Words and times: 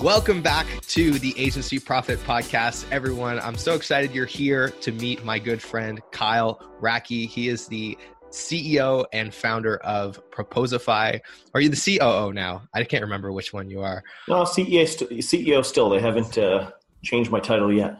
Welcome 0.00 0.42
back 0.42 0.68
to 0.82 1.18
the 1.18 1.34
Agency 1.36 1.80
Profit 1.80 2.20
Podcast, 2.20 2.84
everyone. 2.92 3.40
I'm 3.40 3.56
so 3.56 3.74
excited 3.74 4.14
you're 4.14 4.26
here 4.26 4.70
to 4.80 4.92
meet 4.92 5.24
my 5.24 5.40
good 5.40 5.60
friend 5.60 6.00
Kyle 6.12 6.60
Racki. 6.80 7.26
He 7.26 7.48
is 7.48 7.66
the 7.66 7.98
CEO 8.30 9.06
and 9.12 9.34
founder 9.34 9.78
of 9.78 10.22
Proposify. 10.30 11.18
Are 11.52 11.60
you 11.60 11.68
the 11.68 11.98
COO 11.98 12.32
now? 12.32 12.62
I 12.72 12.84
can't 12.84 13.02
remember 13.02 13.32
which 13.32 13.52
one 13.52 13.68
you 13.68 13.80
are. 13.80 14.04
No, 14.28 14.44
CEO, 14.44 14.84
CEO 14.84 15.64
still. 15.64 15.90
They 15.90 16.00
haven't 16.00 16.38
uh, 16.38 16.70
changed 17.02 17.32
my 17.32 17.40
title 17.40 17.72
yet. 17.72 17.98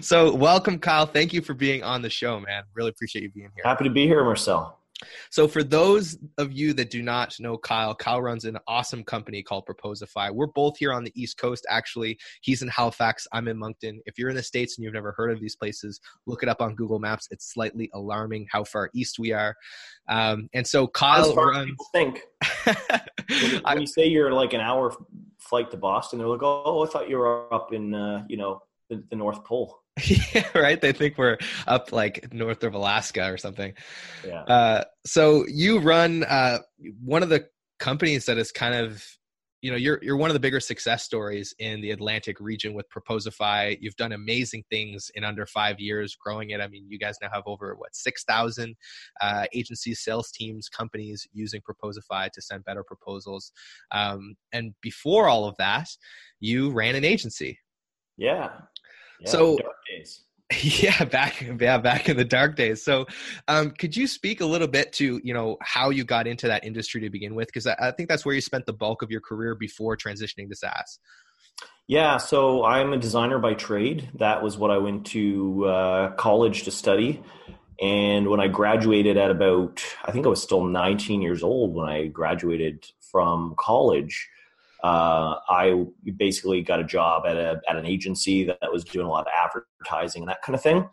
so, 0.02 0.34
welcome, 0.34 0.78
Kyle. 0.78 1.04
Thank 1.04 1.34
you 1.34 1.42
for 1.42 1.52
being 1.52 1.82
on 1.82 2.00
the 2.00 2.08
show, 2.08 2.40
man. 2.40 2.62
Really 2.72 2.88
appreciate 2.88 3.24
you 3.24 3.30
being 3.30 3.50
here. 3.54 3.62
Happy 3.62 3.84
to 3.84 3.90
be 3.90 4.06
here, 4.06 4.24
Marcel. 4.24 4.78
So, 5.30 5.48
for 5.48 5.62
those 5.62 6.18
of 6.38 6.52
you 6.52 6.72
that 6.74 6.90
do 6.90 7.02
not 7.02 7.34
know 7.40 7.56
Kyle, 7.58 7.94
Kyle 7.94 8.22
runs 8.22 8.44
an 8.44 8.58
awesome 8.66 9.04
company 9.04 9.42
called 9.42 9.66
Proposify. 9.66 10.32
We're 10.32 10.46
both 10.46 10.76
here 10.78 10.92
on 10.92 11.04
the 11.04 11.12
East 11.14 11.38
Coast, 11.38 11.66
actually. 11.68 12.18
He's 12.40 12.62
in 12.62 12.68
Halifax, 12.68 13.26
I'm 13.32 13.48
in 13.48 13.58
Moncton. 13.58 14.00
If 14.06 14.18
you're 14.18 14.30
in 14.30 14.36
the 14.36 14.42
States 14.42 14.76
and 14.76 14.84
you've 14.84 14.94
never 14.94 15.12
heard 15.12 15.30
of 15.30 15.40
these 15.40 15.56
places, 15.56 16.00
look 16.26 16.42
it 16.42 16.48
up 16.48 16.60
on 16.60 16.74
Google 16.74 16.98
Maps. 16.98 17.28
It's 17.30 17.52
slightly 17.52 17.90
alarming 17.94 18.46
how 18.50 18.64
far 18.64 18.90
east 18.94 19.18
we 19.18 19.32
are. 19.32 19.54
Um, 20.08 20.48
and 20.52 20.66
so, 20.66 20.86
Kyle 20.86 21.34
runs. 21.34 21.76
Think. 21.92 22.22
when, 22.64 23.62
when 23.62 23.80
you 23.80 23.86
say 23.86 24.06
you're 24.06 24.32
like 24.32 24.52
an 24.52 24.60
hour 24.60 24.94
flight 25.38 25.70
to 25.70 25.76
Boston, 25.76 26.18
they're 26.18 26.28
like, 26.28 26.42
oh, 26.42 26.84
I 26.84 26.90
thought 26.90 27.08
you 27.08 27.18
were 27.18 27.52
up 27.52 27.72
in, 27.72 27.94
uh, 27.94 28.24
you 28.28 28.36
know, 28.36 28.60
the, 28.88 29.02
the 29.10 29.16
North 29.16 29.44
Pole. 29.44 29.81
yeah, 30.34 30.48
right. 30.54 30.80
They 30.80 30.92
think 30.92 31.18
we're 31.18 31.38
up 31.66 31.92
like 31.92 32.32
north 32.32 32.64
of 32.64 32.74
Alaska 32.74 33.30
or 33.30 33.36
something. 33.36 33.74
Yeah. 34.26 34.42
Uh, 34.42 34.84
so 35.04 35.44
you 35.48 35.80
run 35.80 36.24
uh, 36.24 36.60
one 37.02 37.22
of 37.22 37.28
the 37.28 37.46
companies 37.78 38.24
that 38.26 38.38
is 38.38 38.52
kind 38.52 38.74
of, 38.74 39.04
you 39.60 39.70
know, 39.70 39.76
you're 39.76 40.00
you're 40.02 40.16
one 40.16 40.30
of 40.30 40.34
the 40.34 40.40
bigger 40.40 40.60
success 40.60 41.04
stories 41.04 41.54
in 41.58 41.82
the 41.82 41.90
Atlantic 41.90 42.40
region 42.40 42.72
with 42.72 42.86
Proposify. 42.88 43.76
You've 43.80 43.94
done 43.96 44.12
amazing 44.12 44.64
things 44.70 45.10
in 45.14 45.24
under 45.24 45.46
five 45.46 45.78
years, 45.78 46.16
growing 46.16 46.50
it. 46.50 46.60
I 46.60 46.68
mean, 46.68 46.86
you 46.88 46.98
guys 46.98 47.16
now 47.20 47.28
have 47.32 47.44
over 47.46 47.74
what 47.76 47.94
six 47.94 48.24
thousand 48.24 48.74
uh, 49.20 49.44
agencies, 49.52 50.02
sales 50.02 50.32
teams, 50.32 50.68
companies 50.68 51.28
using 51.32 51.60
Proposify 51.60 52.30
to 52.32 52.40
send 52.40 52.64
better 52.64 52.82
proposals. 52.82 53.52
Um, 53.92 54.36
and 54.52 54.72
before 54.80 55.28
all 55.28 55.44
of 55.44 55.54
that, 55.58 55.88
you 56.40 56.70
ran 56.72 56.96
an 56.96 57.04
agency. 57.04 57.58
Yeah, 58.16 58.50
so 59.26 59.58
yeah 60.62 61.04
back 61.04 61.44
yeah 61.60 61.78
back 61.78 62.08
in 62.08 62.16
the 62.16 62.24
dark 62.24 62.56
days. 62.56 62.82
So 62.82 63.06
um, 63.48 63.70
could 63.70 63.96
you 63.96 64.06
speak 64.06 64.40
a 64.40 64.46
little 64.46 64.68
bit 64.68 64.92
to 64.94 65.20
you 65.22 65.34
know 65.34 65.56
how 65.60 65.90
you 65.90 66.04
got 66.04 66.26
into 66.26 66.48
that 66.48 66.64
industry 66.64 67.00
to 67.02 67.10
begin 67.10 67.34
with? 67.34 67.48
Because 67.48 67.66
I, 67.66 67.76
I, 67.80 67.90
think 67.92 68.08
that's 68.08 68.24
where 68.24 68.34
you 68.34 68.40
spent 68.40 68.66
the 68.66 68.72
bulk 68.72 69.02
of 69.02 69.10
your 69.10 69.20
career 69.20 69.54
before 69.54 69.96
transitioning 69.96 70.48
to 70.48 70.56
saas. 70.56 70.98
Yeah 71.86 72.16
so 72.16 72.64
i'm 72.64 72.92
a 72.92 72.98
designer 72.98 73.38
by 73.38 73.54
trade. 73.54 74.10
That 74.14 74.42
was 74.42 74.58
what 74.58 74.70
i 74.70 74.78
went 74.78 75.06
to 75.06 75.66
uh, 75.66 76.10
college 76.12 76.64
to 76.64 76.70
study. 76.70 77.22
And 77.80 78.28
when 78.28 78.40
i 78.40 78.48
graduated 78.48 79.16
at 79.16 79.30
about 79.30 79.82
i 80.04 80.12
think 80.12 80.26
i 80.26 80.28
was 80.28 80.42
still 80.42 80.64
19 80.64 81.22
years 81.22 81.42
old 81.42 81.74
when 81.74 81.88
i 81.88 82.06
graduated 82.06 82.86
from 83.00 83.54
college 83.58 84.28
uh, 84.82 85.36
I 85.48 85.84
basically 86.16 86.62
got 86.62 86.80
a 86.80 86.84
job 86.84 87.24
at 87.26 87.36
a 87.36 87.60
at 87.68 87.76
an 87.76 87.86
agency 87.86 88.44
that 88.44 88.58
was 88.72 88.84
doing 88.84 89.06
a 89.06 89.10
lot 89.10 89.26
of 89.26 89.32
advertising 89.32 90.22
and 90.22 90.28
that 90.28 90.42
kind 90.42 90.54
of 90.54 90.62
thing. 90.62 90.88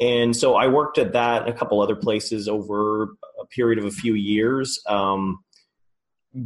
And 0.00 0.34
so 0.34 0.54
I 0.54 0.66
worked 0.66 0.96
at 0.96 1.12
that 1.12 1.42
and 1.42 1.50
a 1.50 1.56
couple 1.56 1.82
other 1.82 1.96
places 1.96 2.48
over 2.48 3.04
a 3.38 3.46
period 3.50 3.78
of 3.78 3.84
a 3.84 3.90
few 3.90 4.14
years. 4.14 4.82
Um, 4.86 5.44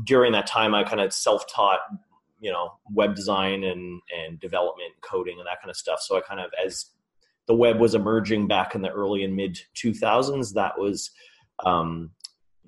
during 0.04 0.32
that 0.32 0.48
time, 0.48 0.74
I 0.74 0.82
kind 0.82 1.00
of 1.00 1.12
self 1.12 1.44
taught, 1.52 1.80
you 2.40 2.50
know, 2.50 2.72
web 2.90 3.14
design 3.14 3.62
and 3.62 4.00
and 4.16 4.40
development, 4.40 4.92
coding, 5.02 5.38
and 5.38 5.46
that 5.46 5.60
kind 5.60 5.70
of 5.70 5.76
stuff. 5.76 6.00
So 6.00 6.16
I 6.16 6.20
kind 6.20 6.40
of 6.40 6.50
as 6.64 6.86
the 7.46 7.54
web 7.54 7.78
was 7.78 7.94
emerging 7.94 8.48
back 8.48 8.74
in 8.74 8.82
the 8.82 8.90
early 8.90 9.22
and 9.22 9.36
mid 9.36 9.60
2000s, 9.76 10.54
that 10.54 10.78
was 10.78 11.12
um, 11.64 12.10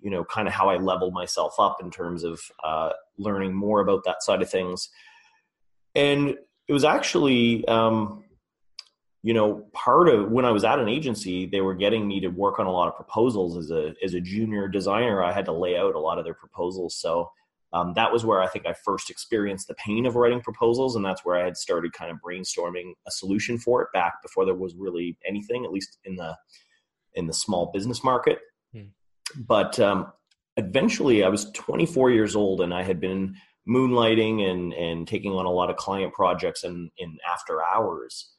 you 0.01 0.11
know 0.11 0.23
kind 0.25 0.47
of 0.47 0.55
how 0.55 0.69
I 0.69 0.77
leveled 0.77 1.15
myself 1.15 1.57
up 1.59 1.79
in 1.83 1.91
terms 1.91 2.23
of 2.23 2.41
uh, 2.63 2.91
learning 3.19 3.55
more 3.55 3.81
about 3.81 4.05
that 4.05 4.23
side 4.23 4.43
of 4.43 4.51
things. 4.51 4.89
And 5.95 6.37
it 6.69 6.73
was 6.73 6.85
actually, 6.85 7.67
um, 7.67 8.25
you 9.23 9.35
know, 9.35 9.67
part 9.73 10.09
of 10.09 10.31
when 10.31 10.45
I 10.45 10.51
was 10.51 10.65
at 10.65 10.79
an 10.79 10.89
agency, 10.89 11.47
they 11.47 11.61
were 11.61 11.75
getting 11.75 12.07
me 12.07 12.21
to 12.21 12.29
work 12.29 12.59
on 12.59 12.67
a 12.67 12.73
lot 12.73 12.89
of 12.89 12.97
proposals 12.97 13.57
as 13.57 13.71
a 13.71 13.95
as 14.05 14.15
a 14.15 14.21
junior 14.21 14.69
designer. 14.69 15.23
I 15.23 15.33
had 15.33 15.47
to 15.47 15.53
lay 15.53 15.77
out 15.77 15.95
a 15.95 16.01
lot 16.01 16.19
of 16.19 16.25
their 16.25 16.35
proposals, 16.35 16.97
so. 16.97 17.31
Um, 17.73 17.95
that 17.95 18.13
was 18.13 18.25
where 18.25 18.41
I 18.41 18.47
think 18.47 18.65
I 18.65 18.75
first 18.85 19.11
experienced 19.11 19.67
the 19.67 19.75
pain 19.75 20.07
of 20.07 20.15
writing 20.15 20.41
proposals, 20.41 20.95
and 20.95 21.05
that's 21.05 21.25
where 21.25 21.37
I 21.37 21.45
had 21.45 21.57
started 21.57 21.93
kind 21.93 22.13
of 22.13 22.19
brainstorming 22.25 22.93
a 23.07 23.11
solution 23.11 23.59
for 23.59 23.83
it 23.83 23.89
back 23.93 24.23
before 24.23 24.47
there 24.47 24.55
was 24.55 24.77
really 24.77 25.19
anything, 25.27 25.65
at 25.65 25.73
least 25.73 25.99
in 26.05 26.15
the 26.15 26.37
in 27.15 27.27
the 27.27 27.35
small 27.35 27.73
business 27.75 28.05
market. 28.05 28.39
Hmm 28.73 28.85
but 29.35 29.79
um, 29.81 30.13
eventually 30.57 31.25
I 31.25 31.29
was 31.29 31.51
24 31.53 32.11
years 32.11 32.35
old 32.35 32.61
and 32.61 32.73
I 32.73 32.83
had 32.83 33.01
been 33.01 33.37
moonlighting 33.69 34.49
and, 34.49 34.73
and 34.73 35.09
taking 35.09 35.33
on 35.33 35.45
a 35.45 35.51
lot 35.51 35.71
of 35.71 35.77
client 35.77 36.13
projects 36.13 36.65
in, 36.65 36.91
in 36.99 37.19
after 37.31 37.65
hours. 37.65 38.33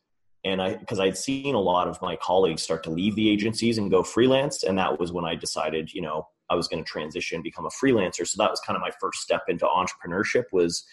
And 0.44 0.62
I, 0.62 0.76
because 0.78 1.00
I'd 1.00 1.18
seen 1.18 1.56
a 1.56 1.60
lot 1.60 1.88
of 1.88 2.02
my 2.02 2.16
colleagues 2.16 2.62
start 2.62 2.84
to 2.84 2.90
leave 2.90 3.16
the 3.16 3.30
agencies 3.30 3.78
and 3.78 3.92
go 3.92 4.04
freelance. 4.04 4.64
And 4.64 4.78
that 4.78 5.00
was 5.00 5.12
when 5.12 5.26
I 5.26 5.36
decided, 5.36 5.94
you 5.94 6.02
know, 6.02 6.28
I 6.50 6.56
was 6.56 6.68
going 6.68 6.84
to 6.84 6.90
transition, 6.90 7.42
become 7.42 7.66
a 7.66 7.70
freelancer. 7.70 8.26
So 8.26 8.42
that 8.42 8.50
was 8.50 8.62
kind 8.62 8.78
of 8.78 8.82
my 8.82 8.92
first 9.02 9.20
step 9.20 9.44
into 9.50 9.66
entrepreneurship 9.66 10.46
was 10.54 10.86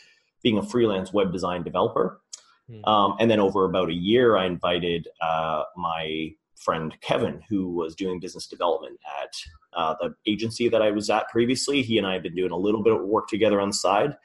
being 0.42 0.58
a 0.58 0.62
freelance 0.62 1.12
web 1.12 1.32
design 1.32 1.62
developer. 1.62 2.20
Hmm. 2.68 2.84
Um, 2.84 3.16
and 3.20 3.30
then 3.30 3.38
over 3.38 3.64
about 3.64 3.90
a 3.90 3.94
year, 3.94 4.36
I 4.36 4.46
invited 4.46 5.06
uh, 5.20 5.62
my 5.76 6.32
friend 6.56 6.94
Kevin, 7.00 7.42
who 7.48 7.72
was 7.72 7.94
doing 7.94 8.20
business 8.20 8.46
development 8.46 8.98
at 9.22 9.32
uh, 9.76 9.94
the 10.00 10.14
agency 10.26 10.68
that 10.68 10.82
I 10.82 10.90
was 10.90 11.10
at 11.10 11.28
previously. 11.28 11.82
He 11.82 11.98
and 11.98 12.06
I 12.06 12.14
had 12.14 12.22
been 12.22 12.34
doing 12.34 12.52
a 12.52 12.56
little 12.56 12.82
bit 12.82 12.94
of 12.94 13.02
work 13.02 13.28
together 13.28 13.60
on 13.60 13.68
the 13.68 13.74
side. 13.74 14.16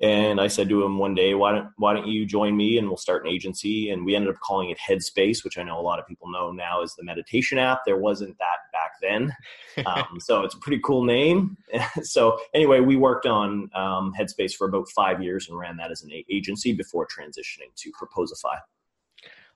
And 0.00 0.40
I 0.40 0.48
said 0.48 0.68
to 0.68 0.82
him 0.82 0.98
one 0.98 1.14
day, 1.14 1.34
why 1.34 1.52
don't, 1.52 1.68
why 1.78 1.94
don't 1.94 2.08
you 2.08 2.26
join 2.26 2.56
me 2.56 2.78
and 2.78 2.88
we'll 2.88 2.96
start 2.96 3.24
an 3.24 3.32
agency? 3.32 3.90
And 3.90 4.04
we 4.04 4.16
ended 4.16 4.34
up 4.34 4.40
calling 4.40 4.70
it 4.70 4.78
Headspace, 4.78 5.44
which 5.44 5.56
I 5.56 5.62
know 5.62 5.78
a 5.78 5.82
lot 5.82 6.00
of 6.00 6.06
people 6.06 6.30
know 6.30 6.50
now 6.50 6.82
as 6.82 6.94
the 6.94 7.04
meditation 7.04 7.58
app. 7.58 7.82
There 7.86 7.96
wasn't 7.96 8.36
that 8.38 8.58
back 8.72 8.92
then. 9.00 9.34
Um, 9.86 10.20
so 10.20 10.44
it's 10.44 10.54
a 10.54 10.58
pretty 10.58 10.80
cool 10.84 11.04
name. 11.04 11.56
so 12.02 12.38
anyway, 12.54 12.78
we 12.78 12.94
worked 12.94 13.26
on 13.26 13.68
um, 13.74 14.12
Headspace 14.16 14.52
for 14.52 14.68
about 14.68 14.88
five 14.90 15.20
years 15.20 15.48
and 15.48 15.58
ran 15.58 15.76
that 15.78 15.90
as 15.90 16.04
an 16.04 16.10
agency 16.30 16.72
before 16.72 17.08
transitioning 17.08 17.74
to 17.74 17.90
Proposify. 17.90 18.56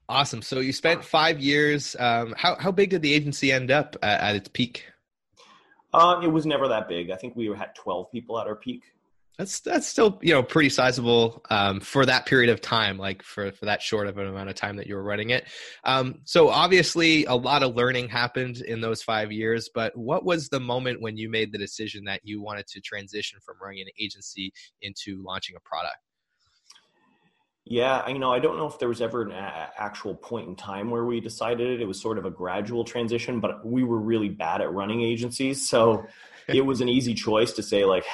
Awesome. 0.09 0.41
So 0.41 0.61
you 0.61 0.73
spent 0.73 1.05
five 1.05 1.39
years. 1.39 1.95
Um, 1.99 2.35
how, 2.37 2.57
how 2.59 2.73
big 2.73 2.91
did 2.91 3.03
the 3.03 3.13
agency 3.13 3.53
end 3.53 3.71
up 3.71 3.97
at, 4.03 4.21
at 4.21 4.37
its 4.37 4.49
peak? 4.49 4.87
Uh, 5.93 6.21
it 6.23 6.29
was 6.29 6.47
never 6.47 6.69
that 6.69 6.89
big. 6.89 7.11
I 7.11 7.17
think 7.17 7.37
we 7.37 7.47
had 7.47 7.75
12 7.75 8.11
people 8.11 8.39
at 8.41 8.47
our 8.47 8.57
peak. 8.57 8.83
That's 9.39 9.61
that's 9.61 9.87
still 9.87 10.19
you 10.21 10.35
know 10.35 10.43
pretty 10.43 10.69
sizable 10.69 11.45
um, 11.49 11.79
for 11.79 12.05
that 12.05 12.27
period 12.27 12.51
of 12.51 12.61
time, 12.61 12.99
like 12.99 13.23
for 13.23 13.53
for 13.53 13.67
that 13.67 13.81
short 13.81 14.09
of 14.09 14.19
an 14.19 14.27
amount 14.27 14.49
of 14.49 14.57
time 14.57 14.75
that 14.79 14.89
you 14.89 14.97
were 14.97 15.03
running 15.05 15.31
it. 15.31 15.47
Um, 15.85 16.17
so 16.25 16.49
obviously, 16.49 17.25
a 17.27 17.37
lot 17.37 17.63
of 17.63 17.77
learning 17.77 18.09
happened 18.09 18.57
in 18.57 18.81
those 18.81 19.01
five 19.01 19.31
years. 19.31 19.71
But 19.73 19.97
what 19.97 20.25
was 20.25 20.49
the 20.49 20.59
moment 20.59 21.01
when 21.01 21.17
you 21.17 21.31
made 21.31 21.53
the 21.53 21.59
decision 21.59 22.03
that 22.07 22.23
you 22.25 22.43
wanted 22.43 22.67
to 22.67 22.81
transition 22.81 23.39
from 23.47 23.55
running 23.63 23.83
an 23.83 23.89
agency 24.01 24.53
into 24.83 25.23
launching 25.25 25.55
a 25.55 25.61
product? 25.61 25.99
Yeah, 27.69 28.09
you 28.09 28.19
know, 28.19 28.33
I 28.33 28.39
don't 28.39 28.57
know 28.57 28.67
if 28.67 28.79
there 28.79 28.89
was 28.89 29.01
ever 29.01 29.23
an 29.23 29.33
a- 29.33 29.71
actual 29.77 30.15
point 30.15 30.49
in 30.49 30.57
time 30.57 30.91
where 30.91 31.05
we 31.05 31.21
decided 31.21 31.69
it. 31.69 31.81
It 31.81 31.87
was 31.87 32.01
sort 32.01 32.19
of 32.19 32.25
a 32.25 32.31
gradual 32.31 32.85
transition, 32.85 33.41
but 33.41 33.65
we 33.65 33.85
were 33.85 34.01
really 34.01 34.29
bad 34.29 34.61
at 34.61 34.73
running 34.73 35.03
agencies, 35.03 35.69
so 35.69 36.07
it 36.49 36.65
was 36.65 36.81
an 36.81 36.89
easy 36.89 37.15
choice 37.15 37.53
to 37.53 37.63
say 37.63 37.85
like, 37.85 38.05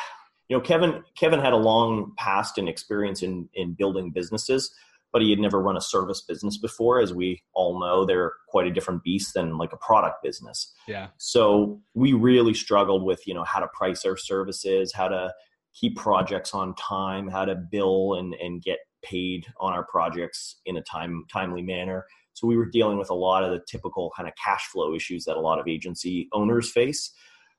you 0.49 0.56
know, 0.56 0.61
Kevin 0.61 1.03
Kevin 1.17 1.41
had 1.41 1.53
a 1.53 1.56
long 1.56 2.12
past 2.19 2.59
and 2.59 2.69
experience 2.69 3.23
in 3.23 3.49
in 3.55 3.75
building 3.75 4.11
businesses, 4.11 4.75
but 5.15 5.23
he 5.23 5.31
had 5.31 5.39
never 5.39 5.61
run 5.61 5.77
a 5.77 5.81
service 5.81 6.21
business 6.21 6.59
before. 6.59 7.01
As 7.01 7.15
we 7.15 7.41
all 7.55 7.79
know, 7.81 8.05
they're 8.05 8.33
quite 8.49 8.67
a 8.67 8.73
different 8.73 9.05
beast 9.05 9.35
than 9.35 9.56
like 9.56 9.73
a 9.73 9.77
product 9.77 10.25
business. 10.25 10.73
Yeah. 10.89 11.09
So 11.19 11.81
we 11.95 12.12
really 12.12 12.53
struggled 12.53 13.05
with, 13.05 13.25
you 13.25 13.33
know, 13.33 13.45
how 13.45 13.61
to 13.61 13.69
price 13.69 14.05
our 14.05 14.17
services, 14.17 14.93
how 14.93 15.06
to 15.06 15.33
keep 15.73 15.97
projects 15.97 16.53
on 16.53 16.75
time, 16.75 17.29
how 17.29 17.45
to 17.45 17.55
bill 17.55 18.15
and, 18.15 18.35
and 18.35 18.61
get 18.61 18.79
paid 19.05 19.47
on 19.61 19.73
our 19.73 19.85
projects 19.85 20.61
in 20.67 20.77
a 20.77 20.83
time 20.83 21.25
timely 21.33 21.62
manner. 21.62 22.06
So 22.33 22.47
we 22.47 22.56
were 22.56 22.67
dealing 22.67 22.99
with 22.99 23.11
a 23.11 23.15
lot 23.15 23.45
of 23.45 23.53
the 23.53 23.61
typical 23.69 24.12
kind 24.17 24.29
of 24.29 24.35
cash 24.43 24.67
flow 24.67 24.95
issues 24.95 25.25
that 25.25 25.37
a 25.37 25.41
lot 25.41 25.61
of 25.61 25.69
agency 25.69 26.29
owners 26.33 26.71
face. 26.71 27.12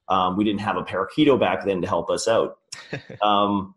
Um, 0.09 0.35
we 0.35 0.43
didn't 0.43 0.61
have 0.61 0.77
a 0.77 0.83
Parakeeto 0.83 1.39
back 1.39 1.65
then 1.65 1.81
to 1.81 1.87
help 1.87 2.09
us 2.09 2.27
out. 2.27 2.57
Um, 3.21 3.75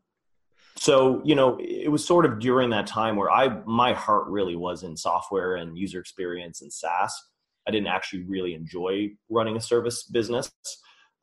so 0.79 1.20
you 1.25 1.35
know 1.35 1.59
it 1.61 1.91
was 1.91 2.06
sort 2.06 2.25
of 2.25 2.38
during 2.38 2.70
that 2.70 2.87
time 2.87 3.17
where 3.17 3.31
i 3.31 3.49
my 3.67 3.93
heart 3.93 4.26
really 4.29 4.56
was 4.56 4.82
in 4.82 4.97
software 4.97 5.56
and 5.56 5.76
user 5.76 5.99
experience 5.99 6.62
and 6.62 6.73
saas 6.73 7.12
i 7.67 7.70
didn't 7.70 7.88
actually 7.88 8.23
really 8.23 8.55
enjoy 8.55 9.09
running 9.29 9.56
a 9.56 9.61
service 9.61 10.05
business 10.05 10.50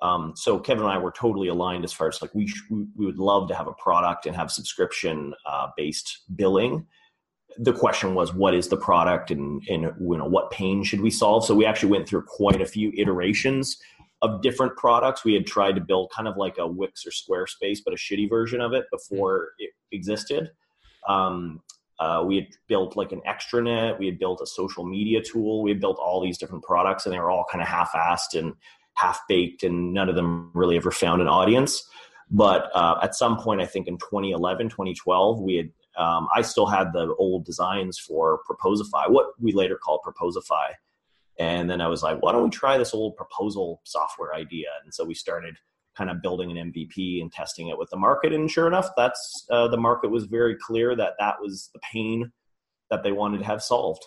um, 0.02 0.34
so 0.36 0.60
kevin 0.60 0.84
and 0.84 0.92
i 0.92 0.98
were 0.98 1.12
totally 1.12 1.48
aligned 1.48 1.84
as 1.84 1.94
far 1.94 2.08
as 2.08 2.22
like 2.22 2.34
we 2.34 2.52
we 2.70 3.06
would 3.06 3.20
love 3.20 3.48
to 3.48 3.56
have 3.56 3.68
a 3.68 3.74
product 3.74 4.26
and 4.26 4.36
have 4.36 4.52
subscription 4.52 5.34
uh, 5.46 5.68
based 5.78 6.22
billing 6.36 6.86
the 7.58 7.74
question 7.74 8.16
was 8.16 8.34
what 8.34 8.54
is 8.54 8.68
the 8.68 8.78
product 8.78 9.32
and 9.32 9.64
and 9.70 9.84
you 9.84 10.18
know 10.18 10.26
what 10.26 10.52
pain 10.52 10.84
should 10.84 11.02
we 11.02 11.10
solve 11.10 11.46
so 11.46 11.56
we 11.56 11.66
actually 11.66 11.90
went 11.90 12.08
through 12.08 12.24
quite 12.24 12.62
a 12.62 12.66
few 12.66 12.92
iterations 12.98 13.78
of 14.22 14.42
different 14.42 14.76
products. 14.78 15.24
We 15.24 15.34
had 15.34 15.46
tried 15.46 15.76
to 15.76 15.82
build 15.82 16.12
kind 16.16 16.28
of 16.28 16.38
like 16.38 16.58
a 16.58 16.68
Wix 16.68 17.06
or 17.06 17.12
Squarespace, 17.12 17.80
but 17.84 17.94
a 17.94 17.98
shitty 17.98 18.30
version 18.30 18.62
of 18.62 18.74
it 18.74 18.86
before 18.92 19.50
it 19.60 19.72
existed. 19.92 20.50
Um, 21.08 21.62
uh, 22.00 22.24
we 22.26 22.36
had 22.36 22.48
built 22.68 22.98
like 22.98 23.12
an 23.12 23.22
extranet. 23.28 23.98
We 24.00 24.08
had 24.08 24.20
built 24.20 24.42
a 24.42 24.48
social 24.48 24.86
media 24.86 25.22
tool. 25.22 25.64
We 25.64 25.72
had 25.72 25.80
built 25.80 25.98
all 25.98 26.22
these 26.22 26.38
different 26.38 26.64
products, 26.64 27.06
and 27.06 27.14
they 27.14 27.20
were 27.20 27.32
all 27.32 27.46
kind 27.50 27.62
of 27.62 27.68
half-assed 27.68 28.38
and 28.38 28.54
half-baked, 28.96 29.64
and 29.64 29.94
none 29.94 30.10
of 30.10 30.16
them 30.16 30.52
really 30.54 30.78
ever 30.78 30.92
found 30.92 31.22
an 31.22 31.28
audience. 31.28 31.88
But 32.32 32.70
uh, 32.74 32.98
at 33.04 33.16
some 33.16 33.38
point, 33.38 33.62
I 33.62 33.66
think 33.66 33.88
in 33.88 33.98
2011, 33.98 34.70
2012, 34.70 35.42
we 35.42 35.56
had 35.56 35.70
um, 35.98 36.28
I 36.36 36.42
still 36.42 36.66
had 36.66 36.92
the 36.92 37.14
old 37.18 37.46
designs 37.46 37.98
for 37.98 38.42
Proposify, 38.50 39.10
what 39.10 39.28
we 39.40 39.54
later 39.54 39.78
called 39.78 40.02
Proposify. 40.06 40.74
And 41.40 41.70
then 41.70 41.82
I 41.82 41.88
was 41.88 42.04
like, 42.04 42.22
why 42.22 42.32
don't 42.32 42.44
we 42.44 42.50
try 42.50 42.78
this 42.78 42.94
old 42.94 43.16
proposal 43.16 43.82
software 43.84 44.34
idea? 44.34 44.68
And 44.84 44.94
so 44.94 45.04
we 45.04 45.14
started 45.14 45.58
kind 45.98 46.10
of 46.10 46.22
building 46.22 46.58
an 46.58 46.72
MVP 46.72 47.22
and 47.22 47.32
testing 47.32 47.70
it 47.70 47.78
with 47.78 47.90
the 47.90 47.98
market. 47.98 48.34
And 48.34 48.50
sure 48.50 48.68
enough, 48.68 48.90
that's 48.98 49.46
uh, 49.50 49.68
the 49.68 49.78
market 49.78 50.12
was 50.12 50.26
very 50.26 50.56
clear 50.56 50.96
that 50.96 51.14
that 51.20 51.36
was 51.42 51.70
the 51.74 51.80
pain 51.80 52.32
that 52.90 53.04
they 53.04 53.12
wanted 53.12 53.40
to 53.40 53.46
have 53.46 53.64
solved. 53.64 54.06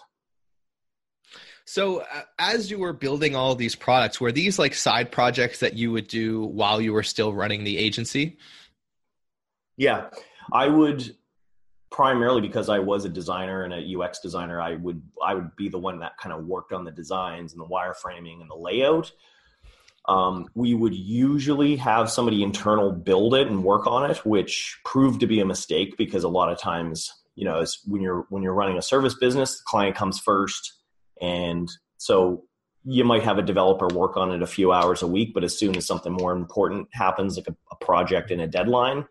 So, 1.70 1.98
uh, 1.98 2.22
as 2.38 2.70
you 2.70 2.78
were 2.78 2.94
building 2.94 3.36
all 3.36 3.54
these 3.54 3.74
products, 3.74 4.18
were 4.18 4.32
these 4.32 4.58
like 4.58 4.72
side 4.72 5.12
projects 5.12 5.60
that 5.60 5.74
you 5.74 5.92
would 5.92 6.08
do 6.08 6.44
while 6.44 6.80
you 6.80 6.94
were 6.94 7.02
still 7.02 7.34
running 7.34 7.62
the 7.62 7.76
agency? 7.76 8.38
Yeah, 9.76 10.08
I 10.50 10.68
would 10.68 11.14
primarily 11.90 12.40
because 12.40 12.70
I 12.70 12.78
was 12.78 13.04
a 13.04 13.10
designer 13.10 13.64
and 13.64 13.74
a 13.74 14.00
UX 14.00 14.20
designer, 14.20 14.62
I 14.62 14.76
would 14.76 15.02
I 15.22 15.34
would 15.34 15.54
be 15.56 15.68
the 15.68 15.76
one 15.78 15.98
that 15.98 16.16
kind 16.16 16.34
of 16.34 16.46
worked 16.46 16.72
on 16.72 16.86
the 16.86 16.90
designs 16.90 17.52
and 17.52 17.60
the 17.60 17.66
wireframing 17.66 18.40
and 18.40 18.48
the 18.48 18.56
layout. 18.56 19.12
Um, 20.06 20.48
we 20.54 20.72
would 20.72 20.94
usually 20.94 21.76
have 21.76 22.10
somebody 22.10 22.42
internal 22.42 22.92
build 22.92 23.34
it 23.34 23.46
and 23.46 23.62
work 23.62 23.86
on 23.86 24.10
it, 24.10 24.24
which 24.24 24.80
proved 24.86 25.20
to 25.20 25.26
be 25.26 25.40
a 25.40 25.44
mistake 25.44 25.98
because 25.98 26.24
a 26.24 26.30
lot 26.30 26.50
of 26.50 26.58
times, 26.58 27.12
you 27.34 27.44
know, 27.44 27.62
when 27.84 28.00
you're 28.00 28.24
when 28.30 28.42
you're 28.42 28.54
running 28.54 28.78
a 28.78 28.82
service 28.82 29.16
business, 29.20 29.58
the 29.58 29.64
client 29.66 29.96
comes 29.96 30.18
first, 30.18 30.77
and 31.20 31.68
so 31.98 32.44
you 32.84 33.04
might 33.04 33.22
have 33.22 33.38
a 33.38 33.42
developer 33.42 33.88
work 33.88 34.16
on 34.16 34.32
it 34.32 34.42
a 34.42 34.46
few 34.46 34.72
hours 34.72 35.02
a 35.02 35.06
week, 35.06 35.34
but 35.34 35.44
as 35.44 35.58
soon 35.58 35.76
as 35.76 35.86
something 35.86 36.12
more 36.12 36.32
important 36.32 36.88
happens, 36.92 37.36
like 37.36 37.48
a, 37.48 37.56
a 37.70 37.84
project 37.84 38.30
and 38.30 38.40
a 38.40 38.46
deadline, 38.46 39.04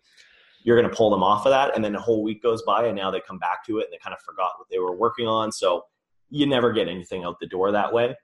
you're 0.64 0.80
going 0.80 0.90
to 0.90 0.96
pull 0.96 1.10
them 1.10 1.24
off 1.24 1.46
of 1.46 1.52
that. 1.52 1.76
And 1.76 1.84
then 1.84 1.96
a 1.96 2.02
whole 2.02 2.24
week 2.24 2.42
goes 2.42 2.62
by 2.64 2.86
and 2.86 2.96
now 2.96 3.12
they 3.12 3.22
come 3.22 3.38
back 3.38 3.66
to 3.66 3.78
it 3.80 3.86
and 3.86 3.94
they 3.94 4.00
kind 4.04 4.14
of 4.14 4.22
forgot 4.22 4.52
what 4.58 4.68
they 4.72 4.80
were 4.80 4.96
working 4.96 5.28
on. 5.28 5.52
So 5.52 5.84
you 6.30 6.46
never 6.46 6.72
get 6.72 6.88
anything 6.88 7.24
out 7.24 7.40
the 7.40 7.48
door 7.48 7.72
that 7.72 7.94
way. 7.94 8.16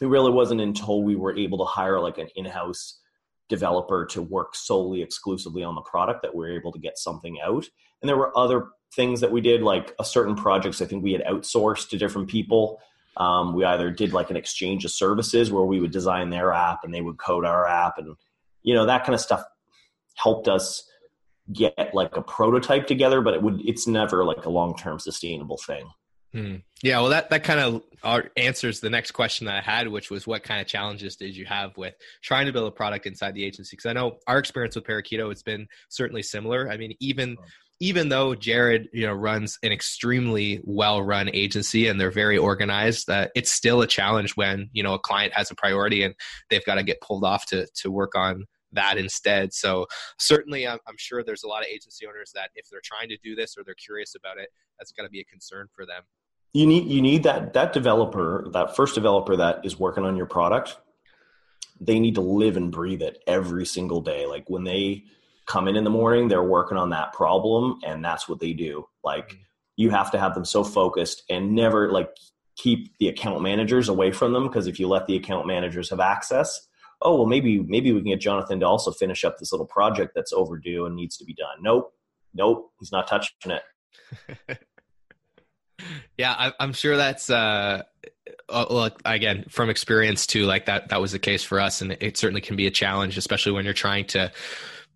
It 0.00 0.06
really 0.06 0.30
wasn't 0.30 0.60
until 0.60 1.02
we 1.02 1.16
were 1.16 1.36
able 1.36 1.58
to 1.58 1.64
hire 1.64 2.00
like 2.00 2.18
an 2.18 2.28
in-house 2.36 3.00
developer 3.48 4.06
to 4.06 4.22
work 4.22 4.54
solely 4.54 5.02
exclusively 5.02 5.62
on 5.62 5.74
the 5.74 5.82
product 5.82 6.22
that 6.22 6.34
we 6.34 6.40
were 6.40 6.58
able 6.58 6.72
to 6.72 6.78
get 6.78 6.98
something 6.98 7.38
out. 7.44 7.66
And 8.02 8.08
there 8.08 8.16
were 8.16 8.36
other 8.36 8.68
things 8.94 9.20
that 9.20 9.32
we 9.32 9.40
did 9.40 9.62
like 9.62 9.94
a 9.98 10.04
certain 10.04 10.34
projects 10.34 10.80
i 10.80 10.86
think 10.86 11.02
we 11.02 11.12
had 11.12 11.24
outsourced 11.24 11.88
to 11.88 11.98
different 11.98 12.28
people 12.28 12.80
um, 13.16 13.54
we 13.54 13.64
either 13.64 13.90
did 13.90 14.12
like 14.12 14.30
an 14.30 14.36
exchange 14.36 14.84
of 14.84 14.90
services 14.90 15.50
where 15.50 15.64
we 15.64 15.80
would 15.80 15.90
design 15.90 16.30
their 16.30 16.52
app 16.52 16.80
and 16.84 16.92
they 16.92 17.00
would 17.00 17.18
code 17.18 17.44
our 17.44 17.66
app 17.66 17.98
and 17.98 18.14
you 18.62 18.74
know 18.74 18.86
that 18.86 19.04
kind 19.04 19.14
of 19.14 19.20
stuff 19.20 19.42
helped 20.16 20.48
us 20.48 20.88
get 21.52 21.94
like 21.94 22.16
a 22.16 22.22
prototype 22.22 22.86
together, 22.86 23.20
but 23.20 23.34
it 23.34 23.42
would 23.42 23.60
it's 23.64 23.86
never 23.86 24.24
like 24.24 24.44
a 24.44 24.50
long 24.50 24.76
term 24.76 24.98
sustainable 24.98 25.58
thing. 25.58 25.88
Hmm. 26.32 26.56
Yeah, 26.82 27.00
well, 27.00 27.10
that 27.10 27.30
that 27.30 27.44
kind 27.44 27.60
of 28.02 28.22
answers 28.36 28.80
the 28.80 28.90
next 28.90 29.12
question 29.12 29.46
that 29.46 29.56
I 29.56 29.60
had, 29.60 29.88
which 29.88 30.10
was 30.10 30.26
what 30.26 30.42
kind 30.42 30.60
of 30.60 30.66
challenges 30.66 31.16
did 31.16 31.36
you 31.36 31.46
have 31.46 31.76
with 31.76 31.94
trying 32.22 32.46
to 32.46 32.52
build 32.52 32.68
a 32.68 32.72
product 32.72 33.06
inside 33.06 33.34
the 33.34 33.44
agency? 33.44 33.76
Because 33.76 33.86
I 33.86 33.92
know 33.92 34.18
our 34.26 34.38
experience 34.38 34.74
with 34.74 34.84
Parakeeto, 34.84 35.30
it's 35.30 35.42
been 35.42 35.66
certainly 35.88 36.22
similar. 36.22 36.70
I 36.70 36.76
mean, 36.76 36.94
even 37.00 37.36
even 37.80 38.08
though 38.08 38.34
Jared, 38.34 38.88
you 38.92 39.06
know, 39.06 39.12
runs 39.12 39.58
an 39.62 39.70
extremely 39.70 40.60
well-run 40.64 41.28
agency 41.32 41.88
and 41.88 42.00
they're 42.00 42.10
very 42.10 42.38
organized, 42.38 43.10
uh, 43.10 43.28
it's 43.34 43.52
still 43.52 43.82
a 43.82 43.86
challenge 43.86 44.32
when 44.32 44.70
you 44.72 44.82
know 44.82 44.94
a 44.94 44.98
client 44.98 45.32
has 45.34 45.50
a 45.50 45.54
priority 45.54 46.02
and 46.02 46.14
they've 46.48 46.64
got 46.64 46.76
to 46.76 46.82
get 46.82 47.00
pulled 47.00 47.24
off 47.24 47.46
to 47.46 47.66
to 47.74 47.90
work 47.90 48.14
on 48.14 48.46
that 48.72 48.96
instead. 48.96 49.52
So 49.52 49.86
certainly, 50.18 50.66
I'm, 50.66 50.78
I'm 50.86 50.96
sure 50.96 51.22
there's 51.22 51.44
a 51.44 51.48
lot 51.48 51.62
of 51.62 51.68
agency 51.68 52.06
owners 52.06 52.32
that 52.34 52.50
if 52.54 52.68
they're 52.70 52.80
trying 52.82 53.08
to 53.10 53.18
do 53.22 53.34
this 53.34 53.56
or 53.58 53.64
they're 53.64 53.74
curious 53.74 54.14
about 54.14 54.38
it, 54.38 54.48
that's 54.78 54.92
going 54.92 55.06
to 55.06 55.10
be 55.10 55.20
a 55.20 55.24
concern 55.24 55.68
for 55.74 55.84
them. 55.84 56.02
You 56.54 56.66
need 56.66 56.88
you 56.88 57.02
need 57.02 57.24
that 57.24 57.52
that 57.52 57.72
developer, 57.74 58.46
that 58.52 58.74
first 58.74 58.94
developer 58.94 59.36
that 59.36 59.64
is 59.64 59.78
working 59.78 60.04
on 60.04 60.16
your 60.16 60.26
product. 60.26 60.78
They 61.78 62.00
need 62.00 62.14
to 62.14 62.22
live 62.22 62.56
and 62.56 62.72
breathe 62.72 63.02
it 63.02 63.22
every 63.26 63.66
single 63.66 64.00
day. 64.00 64.24
Like 64.24 64.48
when 64.48 64.64
they 64.64 65.04
come 65.46 65.68
in 65.68 65.76
in 65.76 65.84
the 65.84 65.90
morning, 65.90 66.28
they're 66.28 66.42
working 66.42 66.78
on 66.78 66.90
that 66.90 67.12
problem, 67.12 67.78
and 67.84 68.04
that's 68.04 68.28
what 68.28 68.40
they 68.40 68.52
do. 68.52 68.86
Like 69.04 69.28
mm-hmm. 69.28 69.42
you 69.76 69.90
have 69.90 70.10
to 70.12 70.18
have 70.18 70.34
them 70.34 70.44
so 70.44 70.64
focused 70.64 71.22
and 71.30 71.54
never 71.54 71.90
like 71.90 72.10
keep 72.56 72.96
the 72.98 73.08
account 73.08 73.42
managers 73.42 73.88
away 73.88 74.10
from 74.10 74.32
them 74.32 74.46
because 74.46 74.66
if 74.66 74.80
you 74.80 74.88
let 74.88 75.06
the 75.06 75.16
account 75.16 75.46
managers 75.46 75.90
have 75.90 76.00
access 76.00 76.66
oh 77.02 77.16
well 77.16 77.26
maybe 77.26 77.60
maybe 77.60 77.92
we 77.92 78.00
can 78.00 78.10
get 78.10 78.20
jonathan 78.20 78.60
to 78.60 78.66
also 78.66 78.90
finish 78.90 79.24
up 79.24 79.38
this 79.38 79.52
little 79.52 79.66
project 79.66 80.12
that's 80.14 80.32
overdue 80.32 80.86
and 80.86 80.96
needs 80.96 81.16
to 81.16 81.24
be 81.24 81.34
done 81.34 81.56
nope 81.60 81.92
nope 82.34 82.70
he's 82.80 82.92
not 82.92 83.06
touching 83.06 83.52
it 83.52 84.58
yeah 86.18 86.34
I, 86.36 86.52
i'm 86.58 86.72
sure 86.72 86.96
that's 86.96 87.28
uh 87.28 87.82
look 88.70 89.00
uh, 89.04 89.10
again 89.10 89.44
from 89.48 89.68
experience 89.68 90.26
too 90.26 90.46
like 90.46 90.66
that 90.66 90.88
that 90.88 91.00
was 91.00 91.12
the 91.12 91.18
case 91.18 91.44
for 91.44 91.60
us 91.60 91.82
and 91.82 91.96
it 92.00 92.16
certainly 92.16 92.40
can 92.40 92.56
be 92.56 92.66
a 92.66 92.70
challenge 92.70 93.18
especially 93.18 93.52
when 93.52 93.64
you're 93.64 93.74
trying 93.74 94.06
to 94.06 94.32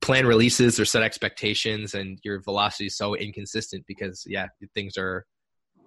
plan 0.00 0.26
releases 0.26 0.80
or 0.80 0.84
set 0.84 1.02
expectations 1.02 1.94
and 1.94 2.18
your 2.22 2.40
velocity 2.42 2.86
is 2.86 2.96
so 2.96 3.14
inconsistent 3.14 3.84
because 3.86 4.24
yeah 4.26 4.46
things 4.74 4.96
are 4.96 5.26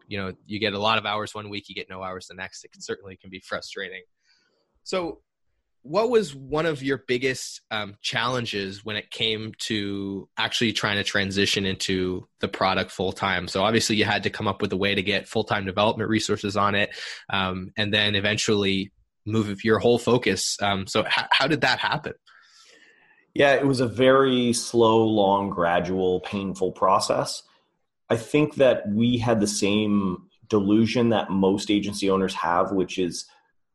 you 0.08 0.18
know 0.18 0.34
you 0.46 0.60
get 0.60 0.74
a 0.74 0.80
lot 0.80 0.98
of 0.98 1.06
hours 1.06 1.34
one 1.34 1.50
week 1.50 1.68
you 1.68 1.76
get 1.76 1.90
no 1.90 2.04
hours 2.04 2.28
the 2.28 2.34
next 2.34 2.64
it 2.64 2.72
can, 2.72 2.82
certainly 2.82 3.18
can 3.18 3.30
be 3.30 3.40
frustrating 3.40 4.02
so 4.84 5.20
what 5.84 6.10
was 6.10 6.34
one 6.34 6.66
of 6.66 6.82
your 6.82 7.04
biggest 7.08 7.62
um, 7.70 7.96
challenges 8.02 8.86
when 8.86 8.96
it 8.96 9.12
came 9.12 9.52
to 9.60 10.30
actually 10.38 10.72
trying 10.72 10.96
to 10.96 11.04
transition 11.04 11.66
into 11.66 12.26
the 12.40 12.48
product 12.48 12.90
full 12.90 13.12
time? 13.12 13.50
So 13.50 13.64
obviously 13.64 13.98
you 13.98 14.06
had 14.06 14.24
to 14.24 14.30
come 14.30 14.48
up 14.48 14.62
with 14.62 14.72
a 14.72 14.78
way 14.78 14.96
to 14.96 15.04
get 15.04 15.28
full 15.28 15.44
time 15.44 15.66
development 15.66 16.10
resources 16.10 16.56
on 16.56 16.74
it, 16.74 16.96
um, 17.30 17.72
and 17.76 17.94
then 17.94 18.16
eventually 18.16 18.94
move 19.26 19.64
your 19.66 19.78
whole 19.78 20.00
focus. 20.00 20.58
Um, 20.62 20.88
so 20.88 21.02
h- 21.02 21.28
how 21.32 21.48
did 21.48 21.62
that 21.62 21.80
happen? 21.80 22.14
Yeah, 23.34 23.54
it 23.54 23.66
was 23.66 23.80
a 23.80 23.88
very 23.88 24.54
slow, 24.54 25.06
long, 25.06 25.50
gradual, 25.50 26.20
painful 26.22 26.72
process. 26.72 27.44
I 28.10 28.18
think 28.18 28.56
that 28.56 28.88
we 28.90 29.18
had 29.18 29.40
the 29.40 29.48
same 29.48 30.30
delusion 30.50 31.10
that 31.10 31.32
most 31.32 31.72
agency 31.72 32.10
owners 32.10 32.36
have, 32.36 32.72
which 32.72 33.00
is 33.00 33.26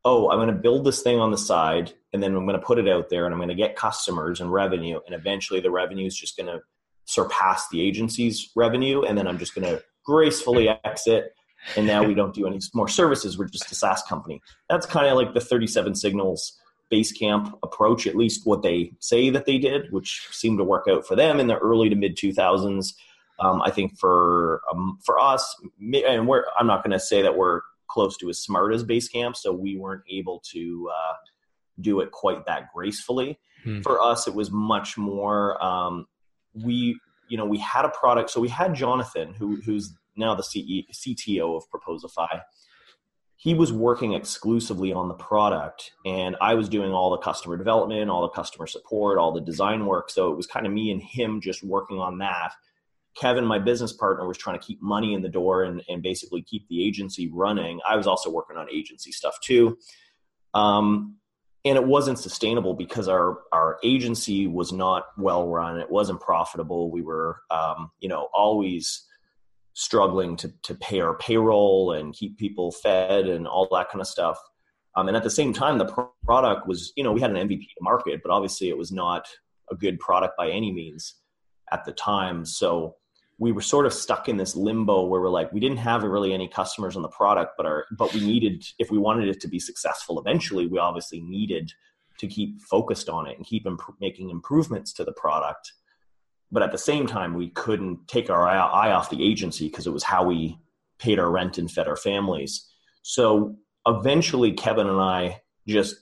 oh, 0.05 0.29
I'm 0.29 0.37
going 0.37 0.47
to 0.47 0.53
build 0.53 0.85
this 0.85 1.01
thing 1.01 1.19
on 1.19 1.31
the 1.31 1.37
side 1.37 1.93
and 2.13 2.23
then 2.23 2.35
I'm 2.35 2.45
going 2.45 2.59
to 2.59 2.65
put 2.65 2.79
it 2.79 2.87
out 2.87 3.09
there 3.09 3.25
and 3.25 3.33
I'm 3.33 3.39
going 3.39 3.49
to 3.49 3.55
get 3.55 3.75
customers 3.75 4.39
and 4.39 4.51
revenue. 4.51 4.99
And 5.05 5.13
eventually 5.13 5.59
the 5.59 5.71
revenue 5.71 6.05
is 6.05 6.15
just 6.15 6.37
going 6.37 6.47
to 6.47 6.61
surpass 7.05 7.67
the 7.69 7.81
agency's 7.81 8.49
revenue. 8.55 9.03
And 9.03 9.17
then 9.17 9.27
I'm 9.27 9.37
just 9.37 9.55
going 9.55 9.67
to 9.67 9.83
gracefully 10.05 10.69
exit. 10.83 11.33
And 11.75 11.85
now 11.85 12.03
we 12.03 12.13
don't 12.13 12.33
do 12.33 12.47
any 12.47 12.59
more 12.73 12.87
services. 12.87 13.37
We're 13.37 13.49
just 13.49 13.71
a 13.71 13.75
SaaS 13.75 14.01
company. 14.03 14.41
That's 14.69 14.85
kind 14.85 15.07
of 15.07 15.17
like 15.17 15.33
the 15.33 15.41
37 15.41 15.95
Signals 15.95 16.57
Basecamp 16.91 17.57
approach, 17.63 18.07
at 18.07 18.15
least 18.15 18.45
what 18.45 18.63
they 18.63 18.93
say 18.99 19.29
that 19.29 19.45
they 19.45 19.57
did, 19.57 19.91
which 19.91 20.27
seemed 20.31 20.57
to 20.57 20.63
work 20.63 20.87
out 20.89 21.05
for 21.05 21.15
them 21.15 21.39
in 21.39 21.47
the 21.47 21.57
early 21.57 21.89
to 21.89 21.95
mid 21.95 22.15
2000s. 22.15 22.93
Um, 23.39 23.61
I 23.61 23.71
think 23.71 23.97
for 23.97 24.61
um, 24.71 24.99
for 25.05 25.19
us, 25.19 25.55
and 25.79 26.27
we're 26.27 26.43
I'm 26.57 26.67
not 26.67 26.83
going 26.83 26.91
to 26.91 26.99
say 26.99 27.21
that 27.21 27.37
we're 27.37 27.61
close 27.87 28.17
to 28.17 28.29
as 28.29 28.39
smart 28.39 28.73
as 28.73 28.83
Basecamp, 28.83 29.35
so 29.35 29.51
we 29.53 29.77
weren't 29.77 30.03
able 30.09 30.41
to 30.51 30.89
uh, 30.93 31.13
do 31.81 32.01
it 32.01 32.11
quite 32.11 32.45
that 32.45 32.67
gracefully. 32.73 33.39
Hmm. 33.63 33.81
For 33.81 34.01
us, 34.01 34.27
it 34.27 34.33
was 34.33 34.51
much 34.51 34.97
more. 34.97 35.61
Um, 35.63 36.07
we 36.53 36.99
you 37.29 37.37
know 37.37 37.45
we 37.45 37.59
had 37.59 37.85
a 37.85 37.89
product, 37.89 38.29
so 38.29 38.41
we 38.41 38.49
had 38.49 38.73
Jonathan, 38.73 39.33
who 39.33 39.61
who's 39.61 39.93
now 40.15 40.35
the 40.35 40.43
CE, 40.43 40.85
CTO 40.93 41.55
of 41.55 41.63
Proposify. 41.69 42.41
He 43.41 43.53
was 43.53 43.71
working 43.71 44.13
exclusively 44.13 44.91
on 44.91 45.07
the 45.07 45.13
product, 45.13 45.91
and 46.05 46.35
I 46.41 46.55
was 46.55 46.67
doing 46.67 46.91
all 46.91 47.11
the 47.11 47.17
customer 47.19 47.55
development, 47.55 48.09
all 48.09 48.21
the 48.21 48.29
customer 48.29 48.67
support, 48.67 49.17
all 49.17 49.31
the 49.31 49.41
design 49.41 49.85
work. 49.85 50.09
So 50.09 50.31
it 50.31 50.35
was 50.35 50.45
kind 50.45 50.65
of 50.65 50.73
me 50.73 50.91
and 50.91 51.01
him 51.01 51.39
just 51.39 51.63
working 51.63 51.99
on 51.99 52.17
that 52.17 52.51
Kevin, 53.19 53.45
my 53.45 53.59
business 53.59 53.91
partner, 53.91 54.27
was 54.27 54.37
trying 54.37 54.57
to 54.57 54.65
keep 54.65 54.81
money 54.81 55.13
in 55.13 55.21
the 55.21 55.29
door 55.29 55.63
and, 55.63 55.83
and 55.89 56.01
basically 56.01 56.41
keep 56.41 56.67
the 56.69 56.85
agency 56.85 57.29
running. 57.31 57.79
I 57.87 57.95
was 57.95 58.07
also 58.07 58.29
working 58.29 58.57
on 58.57 58.69
agency 58.71 59.11
stuff 59.11 59.37
too. 59.41 59.77
Um, 60.53 61.15
and 61.65 61.77
it 61.77 61.83
wasn't 61.83 62.17
sustainable 62.17 62.73
because 62.73 63.09
our 63.09 63.39
our 63.51 63.77
agency 63.83 64.47
was 64.47 64.71
not 64.71 65.07
well 65.17 65.47
run. 65.49 65.77
It 65.77 65.91
wasn't 65.91 66.21
profitable. 66.21 66.89
We 66.89 67.01
were, 67.01 67.41
um, 67.51 67.91
you 67.99 68.07
know, 68.07 68.29
always 68.33 69.05
struggling 69.73 70.35
to 70.37 70.51
to 70.63 70.75
pay 70.75 70.99
our 70.99 71.17
payroll 71.17 71.93
and 71.93 72.13
keep 72.13 72.37
people 72.37 72.71
fed 72.71 73.27
and 73.27 73.47
all 73.47 73.67
that 73.71 73.89
kind 73.89 74.01
of 74.01 74.07
stuff. 74.07 74.37
Um, 74.95 75.07
and 75.07 75.15
at 75.15 75.23
the 75.23 75.29
same 75.29 75.53
time, 75.53 75.77
the 75.77 76.07
product 76.25 76.67
was, 76.67 76.91
you 76.97 77.03
know, 77.03 77.11
we 77.11 77.21
had 77.21 77.31
an 77.31 77.47
MVP 77.47 77.61
to 77.61 77.81
market, 77.81 78.21
but 78.23 78.31
obviously 78.31 78.69
it 78.69 78.77
was 78.77 78.91
not 78.91 79.27
a 79.71 79.75
good 79.75 79.99
product 79.99 80.35
by 80.35 80.49
any 80.49 80.71
means 80.71 81.15
at 81.71 81.85
the 81.85 81.91
time. 81.91 82.43
So 82.43 82.95
we 83.39 83.53
were 83.53 83.61
sort 83.61 83.85
of 83.85 83.93
stuck 83.93 84.27
in 84.27 84.37
this 84.37 84.55
limbo 84.55 85.05
where 85.05 85.21
we're 85.21 85.29
like 85.29 85.51
we 85.51 85.59
didn't 85.59 85.77
have 85.77 86.03
really 86.03 86.33
any 86.33 86.47
customers 86.47 86.95
on 86.95 87.01
the 87.01 87.09
product 87.09 87.53
but 87.57 87.65
our 87.65 87.85
but 87.97 88.13
we 88.13 88.19
needed 88.19 88.63
if 88.77 88.91
we 88.91 88.97
wanted 88.97 89.27
it 89.27 89.39
to 89.39 89.47
be 89.47 89.59
successful 89.59 90.19
eventually 90.19 90.67
we 90.67 90.77
obviously 90.77 91.21
needed 91.21 91.71
to 92.19 92.27
keep 92.27 92.61
focused 92.61 93.09
on 93.09 93.25
it 93.27 93.37
and 93.37 93.45
keep 93.45 93.65
imp- 93.65 93.95
making 94.01 94.29
improvements 94.29 94.91
to 94.93 95.03
the 95.03 95.13
product 95.13 95.73
but 96.51 96.63
at 96.63 96.71
the 96.71 96.77
same 96.77 97.07
time 97.07 97.33
we 97.33 97.49
couldn't 97.49 98.07
take 98.07 98.29
our 98.29 98.47
eye 98.47 98.91
off 98.91 99.09
the 99.09 99.23
agency 99.23 99.67
because 99.67 99.87
it 99.87 99.93
was 99.93 100.03
how 100.03 100.23
we 100.23 100.57
paid 100.97 101.19
our 101.19 101.31
rent 101.31 101.57
and 101.57 101.71
fed 101.71 101.87
our 101.87 101.95
families 101.95 102.67
so 103.01 103.55
eventually 103.87 104.51
kevin 104.51 104.87
and 104.87 104.99
i 104.99 105.39
just 105.67 105.95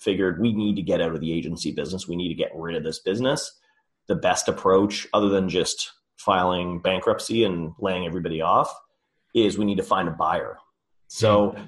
figured 0.00 0.40
we 0.40 0.52
need 0.52 0.74
to 0.74 0.82
get 0.82 1.00
out 1.00 1.14
of 1.14 1.20
the 1.20 1.32
agency 1.32 1.70
business 1.70 2.08
we 2.08 2.16
need 2.16 2.28
to 2.28 2.34
get 2.34 2.50
rid 2.54 2.76
of 2.76 2.82
this 2.82 2.98
business 3.00 3.60
the 4.08 4.14
best 4.16 4.48
approach 4.48 5.06
other 5.12 5.28
than 5.28 5.48
just 5.48 5.92
filing 6.16 6.80
bankruptcy 6.80 7.44
and 7.44 7.72
laying 7.78 8.06
everybody 8.06 8.40
off 8.40 8.72
is 9.34 9.58
we 9.58 9.64
need 9.64 9.78
to 9.78 9.82
find 9.82 10.08
a 10.08 10.12
buyer. 10.12 10.58
So 11.08 11.50
mm-hmm. 11.50 11.64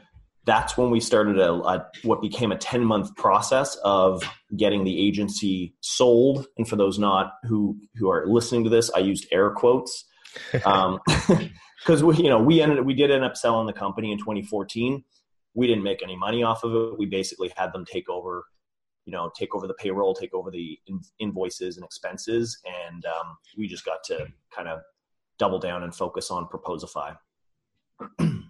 That's 0.46 0.76
when 0.76 0.90
we 0.90 1.00
started 1.00 1.38
a, 1.38 1.52
a, 1.52 1.86
what 2.02 2.20
became 2.20 2.52
a 2.52 2.58
10 2.58 2.84
month 2.84 3.14
process 3.16 3.76
of 3.76 4.22
getting 4.56 4.84
the 4.84 5.06
agency 5.06 5.74
sold. 5.80 6.46
And 6.58 6.68
for 6.68 6.76
those 6.76 6.98
not 6.98 7.34
who 7.44 7.78
who 7.96 8.10
are 8.10 8.26
listening 8.26 8.64
to 8.64 8.70
this, 8.70 8.90
I 8.90 8.98
used 8.98 9.26
air 9.32 9.50
quotes 9.50 10.04
because 10.52 10.62
um, 12.02 12.06
we 12.06 12.16
you 12.16 12.28
know 12.28 12.38
we 12.38 12.60
ended 12.60 12.84
we 12.84 12.94
did 12.94 13.10
end 13.10 13.24
up 13.24 13.36
selling 13.36 13.66
the 13.66 13.72
company 13.72 14.12
in 14.12 14.18
2014. 14.18 15.04
We 15.54 15.66
didn't 15.66 15.84
make 15.84 16.02
any 16.02 16.16
money 16.16 16.42
off 16.42 16.64
of 16.64 16.74
it. 16.74 16.98
We 16.98 17.06
basically 17.06 17.52
had 17.56 17.72
them 17.72 17.84
take 17.84 18.08
over 18.08 18.44
you 19.06 19.12
know 19.12 19.30
take 19.36 19.54
over 19.54 19.66
the 19.66 19.74
payroll 19.74 20.14
take 20.14 20.34
over 20.34 20.50
the 20.50 20.78
invoices 21.18 21.76
and 21.76 21.84
expenses 21.84 22.58
and 22.64 23.04
um, 23.04 23.36
we 23.56 23.66
just 23.66 23.84
got 23.84 24.02
to 24.04 24.26
kind 24.54 24.68
of 24.68 24.80
double 25.38 25.58
down 25.58 25.82
and 25.82 25.94
focus 25.94 26.30
on 26.30 26.48
proposify 26.48 27.14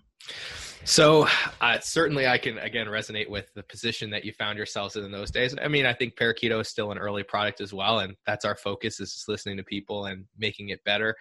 so 0.84 1.26
uh, 1.60 1.78
certainly 1.80 2.26
i 2.26 2.38
can 2.38 2.58
again 2.58 2.86
resonate 2.86 3.28
with 3.28 3.52
the 3.54 3.62
position 3.62 4.10
that 4.10 4.24
you 4.24 4.32
found 4.32 4.56
yourselves 4.56 4.96
in, 4.96 5.04
in 5.04 5.12
those 5.12 5.30
days. 5.30 5.54
I 5.60 5.68
mean 5.68 5.86
i 5.86 5.92
think 5.92 6.16
parakeeto 6.16 6.60
is 6.60 6.68
still 6.68 6.92
an 6.92 6.98
early 6.98 7.22
product 7.22 7.60
as 7.60 7.72
well 7.72 7.98
and 7.98 8.16
that's 8.26 8.44
our 8.44 8.56
focus 8.56 9.00
is 9.00 9.12
just 9.12 9.28
listening 9.28 9.56
to 9.56 9.64
people 9.64 10.06
and 10.06 10.26
making 10.38 10.68
it 10.68 10.84
better. 10.84 11.16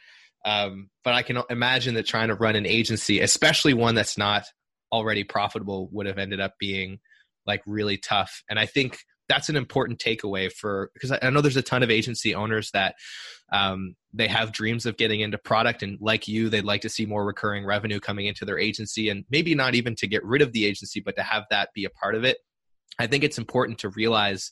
Um, 0.46 0.90
but 1.04 1.14
i 1.14 1.22
can 1.22 1.42
imagine 1.50 1.96
that 1.96 2.06
trying 2.06 2.28
to 2.28 2.36
run 2.36 2.56
an 2.56 2.66
agency 2.66 3.20
especially 3.22 3.74
one 3.74 3.96
that's 3.96 4.18
not 4.18 4.44
already 4.92 5.24
profitable 5.24 5.90
would 5.92 6.06
have 6.06 6.18
ended 6.20 6.40
up 6.40 6.54
being 6.60 7.00
like 7.46 7.62
really 7.66 7.98
tough. 7.98 8.44
And 8.50 8.60
i 8.60 8.66
think 8.66 9.00
that's 9.34 9.50
an 9.50 9.56
important 9.56 9.98
takeaway 9.98 10.52
for 10.52 10.92
because 10.94 11.12
I, 11.12 11.32
know 11.32 11.42
there's 11.42 11.58
a 11.58 11.64
ton 11.64 11.82
of 11.82 11.90
agency 11.90 12.36
owners 12.36 12.70
that 12.72 12.94
um, 13.52 13.96
they 14.14 14.28
have 14.28 14.52
dreams 14.52 14.86
of 14.86 14.96
getting 14.96 15.22
into 15.22 15.40
product 15.40 15.82
and 15.82 15.98
like 16.00 16.28
you 16.28 16.50
they'd 16.50 16.64
like 16.64 16.82
to 16.82 16.90
see 16.90 17.08
more 17.08 17.26
recurring 17.26 17.66
revenue 17.66 18.00
coming 18.00 18.28
into 18.28 18.46
their 18.46 18.60
agency 18.60 19.10
and 19.10 19.26
maybe 19.32 19.56
not 19.56 19.74
even 19.74 19.96
to 19.96 20.08
get 20.08 20.24
rid 20.24 20.44
of 20.44 20.52
the 20.54 20.66
agency 20.66 21.02
but 21.04 21.16
to 21.16 21.24
have 21.24 21.46
that 21.50 21.70
be 21.74 21.84
a 21.84 21.90
part 21.90 22.14
of 22.14 22.24
it 22.24 22.38
i 23.00 23.08
think 23.08 23.24
it's 23.24 23.40
important 23.40 23.80
to 23.80 23.90
realize 23.90 24.52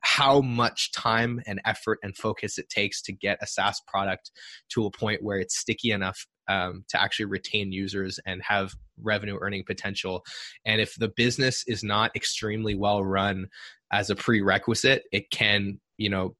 how 0.00 0.40
much 0.40 0.90
time 0.92 1.40
and 1.46 1.60
effort 1.66 1.98
and 2.02 2.16
focus 2.16 2.58
it 2.58 2.68
takes 2.68 3.02
to 3.02 3.12
get 3.12 3.38
a 3.40 3.46
SaaS 3.46 3.80
product 3.86 4.32
to 4.70 4.84
a 4.84 4.90
point 4.90 5.22
where 5.22 5.38
it's 5.38 5.56
sticky 5.56 5.92
enough 5.92 6.26
um, 6.48 6.84
to 6.88 7.00
actually 7.00 7.26
retain 7.26 7.70
users 7.70 8.18
and 8.26 8.42
have 8.42 8.74
revenue 9.00 9.38
earning 9.40 9.64
potential. 9.64 10.24
And 10.66 10.80
if 10.80 10.94
the 10.96 11.08
business 11.08 11.64
is 11.66 11.84
not 11.84 12.14
extremely 12.16 12.74
well 12.74 13.04
run 13.04 13.46
as 13.92 14.10
a 14.10 14.16
prerequisite, 14.16 15.04
it 15.12 15.30
can, 15.30 15.78
you 15.98 16.08
know, 16.08 16.34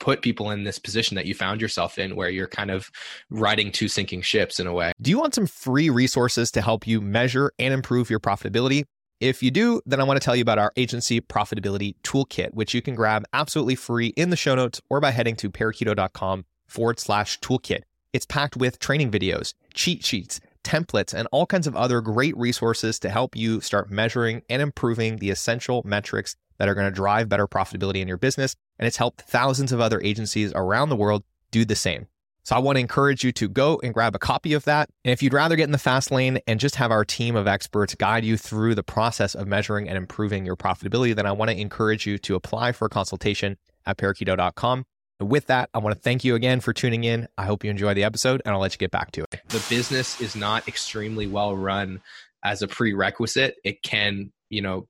put 0.00 0.22
people 0.22 0.50
in 0.50 0.64
this 0.64 0.78
position 0.78 1.14
that 1.14 1.26
you 1.26 1.34
found 1.34 1.60
yourself 1.60 1.98
in 1.98 2.16
where 2.16 2.28
you're 2.28 2.48
kind 2.48 2.70
of 2.70 2.90
riding 3.30 3.70
two 3.70 3.88
sinking 3.88 4.22
ships 4.22 4.58
in 4.58 4.66
a 4.66 4.72
way. 4.72 4.92
Do 5.00 5.10
you 5.10 5.18
want 5.18 5.34
some 5.34 5.46
free 5.46 5.88
resources 5.88 6.50
to 6.52 6.62
help 6.62 6.86
you 6.86 7.00
measure 7.00 7.52
and 7.58 7.72
improve 7.72 8.10
your 8.10 8.20
profitability? 8.20 8.84
If 9.20 9.42
you 9.42 9.50
do, 9.50 9.80
then 9.86 10.00
I 10.00 10.04
want 10.04 10.20
to 10.20 10.24
tell 10.24 10.34
you 10.36 10.42
about 10.42 10.58
our 10.58 10.72
agency 10.76 11.20
profitability 11.20 11.94
toolkit, 12.02 12.52
which 12.52 12.74
you 12.74 12.82
can 12.82 12.94
grab 12.94 13.24
absolutely 13.32 13.76
free 13.76 14.08
in 14.08 14.30
the 14.30 14.36
show 14.36 14.54
notes 14.54 14.80
or 14.90 15.00
by 15.00 15.12
heading 15.12 15.36
to 15.36 15.50
parakeeto.com 15.50 16.44
forward 16.66 16.98
slash 16.98 17.38
toolkit. 17.40 17.82
It's 18.12 18.26
packed 18.26 18.56
with 18.56 18.78
training 18.78 19.10
videos, 19.10 19.54
cheat 19.72 20.04
sheets, 20.04 20.40
templates, 20.64 21.14
and 21.14 21.28
all 21.30 21.46
kinds 21.46 21.66
of 21.66 21.76
other 21.76 22.00
great 22.00 22.36
resources 22.36 22.98
to 23.00 23.10
help 23.10 23.36
you 23.36 23.60
start 23.60 23.90
measuring 23.90 24.42
and 24.50 24.60
improving 24.60 25.16
the 25.16 25.30
essential 25.30 25.82
metrics 25.84 26.36
that 26.58 26.68
are 26.68 26.74
going 26.74 26.86
to 26.86 26.94
drive 26.94 27.28
better 27.28 27.46
profitability 27.46 28.00
in 28.00 28.08
your 28.08 28.16
business. 28.16 28.54
And 28.78 28.86
it's 28.86 28.96
helped 28.96 29.22
thousands 29.22 29.72
of 29.72 29.80
other 29.80 30.00
agencies 30.02 30.52
around 30.54 30.88
the 30.88 30.96
world 30.96 31.24
do 31.50 31.64
the 31.64 31.76
same. 31.76 32.06
So 32.44 32.54
I 32.54 32.58
want 32.58 32.76
to 32.76 32.80
encourage 32.80 33.24
you 33.24 33.32
to 33.32 33.48
go 33.48 33.80
and 33.82 33.94
grab 33.94 34.14
a 34.14 34.18
copy 34.18 34.52
of 34.52 34.64
that. 34.64 34.90
And 35.02 35.12
if 35.12 35.22
you'd 35.22 35.32
rather 35.32 35.56
get 35.56 35.64
in 35.64 35.72
the 35.72 35.78
fast 35.78 36.10
lane 36.10 36.40
and 36.46 36.60
just 36.60 36.74
have 36.74 36.90
our 36.90 37.02
team 37.02 37.36
of 37.36 37.46
experts 37.46 37.94
guide 37.94 38.22
you 38.22 38.36
through 38.36 38.74
the 38.74 38.82
process 38.82 39.34
of 39.34 39.48
measuring 39.48 39.88
and 39.88 39.96
improving 39.96 40.44
your 40.44 40.54
profitability, 40.54 41.16
then 41.16 41.24
I 41.24 41.32
want 41.32 41.50
to 41.50 41.58
encourage 41.58 42.06
you 42.06 42.18
to 42.18 42.34
apply 42.34 42.72
for 42.72 42.84
a 42.84 42.90
consultation 42.90 43.56
at 43.86 43.96
parakeeto.com. 43.96 44.84
And 45.20 45.30
with 45.30 45.46
that, 45.46 45.70
I 45.72 45.78
want 45.78 45.96
to 45.96 46.00
thank 46.00 46.22
you 46.22 46.34
again 46.34 46.60
for 46.60 46.74
tuning 46.74 47.04
in. 47.04 47.28
I 47.38 47.46
hope 47.46 47.64
you 47.64 47.70
enjoy 47.70 47.94
the 47.94 48.04
episode 48.04 48.42
and 48.44 48.54
I'll 48.54 48.60
let 48.60 48.74
you 48.74 48.78
get 48.78 48.90
back 48.90 49.12
to 49.12 49.22
it. 49.22 49.40
The 49.48 49.64
business 49.70 50.20
is 50.20 50.36
not 50.36 50.68
extremely 50.68 51.26
well 51.26 51.56
run 51.56 52.02
as 52.44 52.60
a 52.60 52.68
prerequisite. 52.68 53.56
It 53.64 53.82
can, 53.82 54.32
you 54.50 54.60
know, 54.60 54.86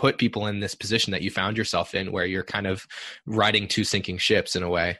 put 0.00 0.16
people 0.16 0.46
in 0.46 0.60
this 0.60 0.74
position 0.74 1.10
that 1.10 1.20
you 1.20 1.30
found 1.30 1.58
yourself 1.58 1.94
in 1.94 2.10
where 2.10 2.24
you're 2.24 2.42
kind 2.42 2.66
of 2.66 2.88
riding 3.26 3.68
two 3.68 3.84
sinking 3.84 4.16
ships 4.16 4.56
in 4.56 4.62
a 4.62 4.70
way. 4.70 4.96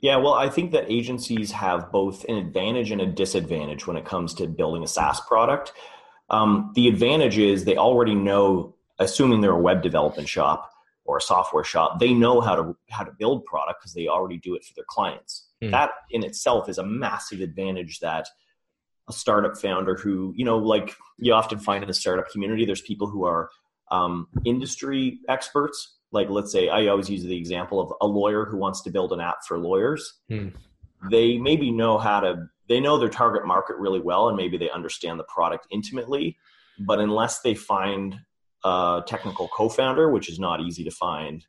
Yeah, 0.00 0.16
well, 0.16 0.34
I 0.34 0.50
think 0.50 0.72
that 0.72 0.84
agencies 0.92 1.50
have 1.52 1.90
both 1.90 2.26
an 2.26 2.36
advantage 2.36 2.90
and 2.90 3.00
a 3.00 3.06
disadvantage 3.06 3.86
when 3.86 3.96
it 3.96 4.04
comes 4.04 4.34
to 4.34 4.46
building 4.46 4.82
a 4.82 4.86
SaaS 4.86 5.22
product. 5.22 5.72
Um, 6.28 6.70
the 6.74 6.86
advantage 6.86 7.38
is 7.38 7.64
they 7.64 7.78
already 7.78 8.14
know, 8.14 8.74
assuming 8.98 9.40
they're 9.40 9.52
a 9.52 9.58
web 9.58 9.80
development 9.80 10.28
shop 10.28 10.70
or 11.06 11.16
a 11.16 11.22
software 11.22 11.64
shop, 11.64 11.98
they 11.98 12.12
know 12.12 12.42
how 12.42 12.54
to 12.54 12.76
how 12.90 13.04
to 13.04 13.12
build 13.12 13.46
product 13.46 13.80
because 13.80 13.94
they 13.94 14.06
already 14.06 14.36
do 14.36 14.54
it 14.54 14.64
for 14.64 14.74
their 14.74 14.84
clients. 14.86 15.46
Mm. 15.62 15.70
That 15.70 15.92
in 16.10 16.24
itself 16.24 16.68
is 16.68 16.76
a 16.76 16.84
massive 16.84 17.40
advantage 17.40 18.00
that 18.00 18.28
a 19.08 19.14
startup 19.14 19.56
founder 19.56 19.94
who, 19.94 20.34
you 20.36 20.44
know, 20.44 20.58
like 20.58 20.94
you 21.18 21.32
often 21.32 21.58
find 21.58 21.82
in 21.82 21.88
the 21.88 21.94
startup 21.94 22.28
community, 22.30 22.66
there's 22.66 22.82
people 22.82 23.06
who 23.06 23.24
are 23.24 23.48
um, 23.90 24.28
industry 24.44 25.20
experts. 25.28 25.96
Like, 26.12 26.28
let's 26.28 26.50
say, 26.50 26.68
I 26.68 26.86
always 26.86 27.08
use 27.08 27.22
the 27.22 27.36
example 27.36 27.80
of 27.80 27.92
a 28.00 28.06
lawyer 28.06 28.44
who 28.44 28.56
wants 28.56 28.82
to 28.82 28.90
build 28.90 29.12
an 29.12 29.20
app 29.20 29.44
for 29.46 29.58
lawyers. 29.58 30.20
Hmm. 30.28 30.48
They 31.10 31.38
maybe 31.38 31.70
know 31.70 31.98
how 31.98 32.20
to, 32.20 32.48
they 32.68 32.80
know 32.80 32.98
their 32.98 33.08
target 33.08 33.46
market 33.46 33.76
really 33.76 34.00
well, 34.00 34.28
and 34.28 34.36
maybe 34.36 34.58
they 34.58 34.70
understand 34.70 35.18
the 35.18 35.24
product 35.24 35.66
intimately. 35.70 36.36
But 36.78 36.98
unless 36.98 37.40
they 37.40 37.54
find 37.54 38.18
a 38.64 39.02
technical 39.06 39.48
co 39.48 39.68
founder, 39.68 40.10
which 40.10 40.28
is 40.28 40.38
not 40.38 40.60
easy 40.60 40.84
to 40.84 40.90
find, 40.90 41.46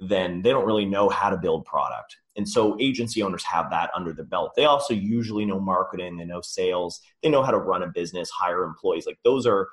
then 0.00 0.42
they 0.42 0.50
don't 0.50 0.66
really 0.66 0.84
know 0.84 1.08
how 1.08 1.30
to 1.30 1.36
build 1.36 1.64
product. 1.64 2.16
And 2.36 2.48
so 2.48 2.76
agency 2.78 3.22
owners 3.22 3.44
have 3.44 3.70
that 3.70 3.90
under 3.94 4.12
the 4.12 4.24
belt. 4.24 4.52
They 4.56 4.66
also 4.66 4.92
usually 4.92 5.46
know 5.46 5.58
marketing, 5.58 6.16
they 6.16 6.24
know 6.24 6.42
sales, 6.42 7.00
they 7.22 7.30
know 7.30 7.42
how 7.42 7.50
to 7.50 7.58
run 7.58 7.82
a 7.82 7.88
business, 7.88 8.28
hire 8.30 8.64
employees. 8.64 9.06
Like 9.06 9.18
those 9.24 9.46
are 9.46 9.68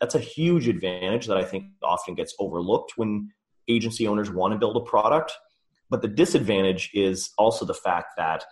that's 0.00 0.14
a 0.14 0.20
huge 0.20 0.68
advantage 0.68 1.26
that 1.26 1.36
I 1.36 1.44
think 1.44 1.66
often 1.82 2.14
gets 2.14 2.34
overlooked 2.38 2.92
when 2.96 3.30
agency 3.68 4.06
owners 4.06 4.30
want 4.30 4.52
to 4.52 4.58
build 4.58 4.76
a 4.76 4.80
product. 4.80 5.32
But 5.88 6.02
the 6.02 6.08
disadvantage 6.08 6.90
is 6.94 7.30
also 7.38 7.64
the 7.64 7.74
fact 7.74 8.12
that 8.16 8.44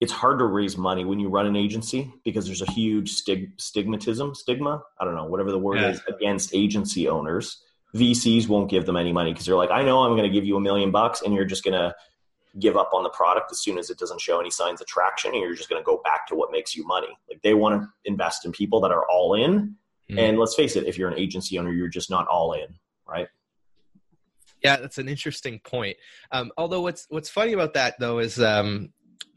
it's 0.00 0.12
hard 0.12 0.38
to 0.38 0.44
raise 0.44 0.76
money 0.76 1.04
when 1.04 1.18
you 1.18 1.28
run 1.28 1.46
an 1.46 1.56
agency 1.56 2.12
because 2.24 2.46
there's 2.46 2.62
a 2.62 2.70
huge 2.70 3.12
stig- 3.12 3.56
stigmatism, 3.56 4.36
stigma, 4.36 4.82
I 5.00 5.04
don't 5.04 5.14
know, 5.14 5.24
whatever 5.24 5.50
the 5.50 5.58
word 5.58 5.80
yeah. 5.80 5.90
is, 5.90 6.02
against 6.08 6.54
agency 6.54 7.08
owners. 7.08 7.62
VCs 7.96 8.48
won't 8.48 8.68
give 8.68 8.86
them 8.86 8.96
any 8.96 9.12
money 9.12 9.32
because 9.32 9.46
they're 9.46 9.56
like, 9.56 9.70
I 9.70 9.82
know 9.82 10.02
I'm 10.02 10.12
going 10.12 10.28
to 10.28 10.34
give 10.34 10.44
you 10.44 10.56
a 10.56 10.60
million 10.60 10.90
bucks 10.90 11.22
and 11.22 11.32
you're 11.32 11.44
just 11.44 11.64
going 11.64 11.78
to 11.78 11.94
give 12.58 12.76
up 12.76 12.90
on 12.92 13.02
the 13.02 13.10
product 13.10 13.50
as 13.50 13.60
soon 13.62 13.78
as 13.78 13.88
it 13.88 13.98
doesn't 13.98 14.20
show 14.20 14.40
any 14.40 14.50
signs 14.50 14.80
of 14.80 14.86
traction 14.86 15.32
and 15.32 15.40
you're 15.40 15.54
just 15.54 15.68
going 15.68 15.80
to 15.80 15.84
go 15.84 16.00
back 16.04 16.26
to 16.26 16.34
what 16.34 16.52
makes 16.52 16.76
you 16.76 16.84
money. 16.86 17.16
Like 17.28 17.40
they 17.42 17.54
want 17.54 17.82
to 17.82 17.88
invest 18.04 18.44
in 18.44 18.52
people 18.52 18.80
that 18.80 18.90
are 18.90 19.08
all 19.08 19.34
in. 19.34 19.76
Mm. 20.10 20.18
And 20.18 20.38
let's 20.38 20.54
face 20.54 20.76
it, 20.76 20.86
if 20.86 20.98
you're 20.98 21.10
an 21.10 21.18
agency 21.18 21.58
owner, 21.58 21.72
you're 21.72 21.88
just 21.88 22.10
not 22.10 22.26
all 22.28 22.52
in, 22.52 22.66
right? 23.08 23.28
Yeah, 24.62 24.76
that's 24.76 24.98
an 24.98 25.08
interesting 25.08 25.60
point. 25.64 25.96
Um, 26.32 26.50
although 26.56 26.80
what's 26.80 27.06
what's 27.10 27.28
funny 27.28 27.52
about 27.52 27.74
that 27.74 27.94
though 27.98 28.18
is 28.18 28.40
um, 28.40 28.92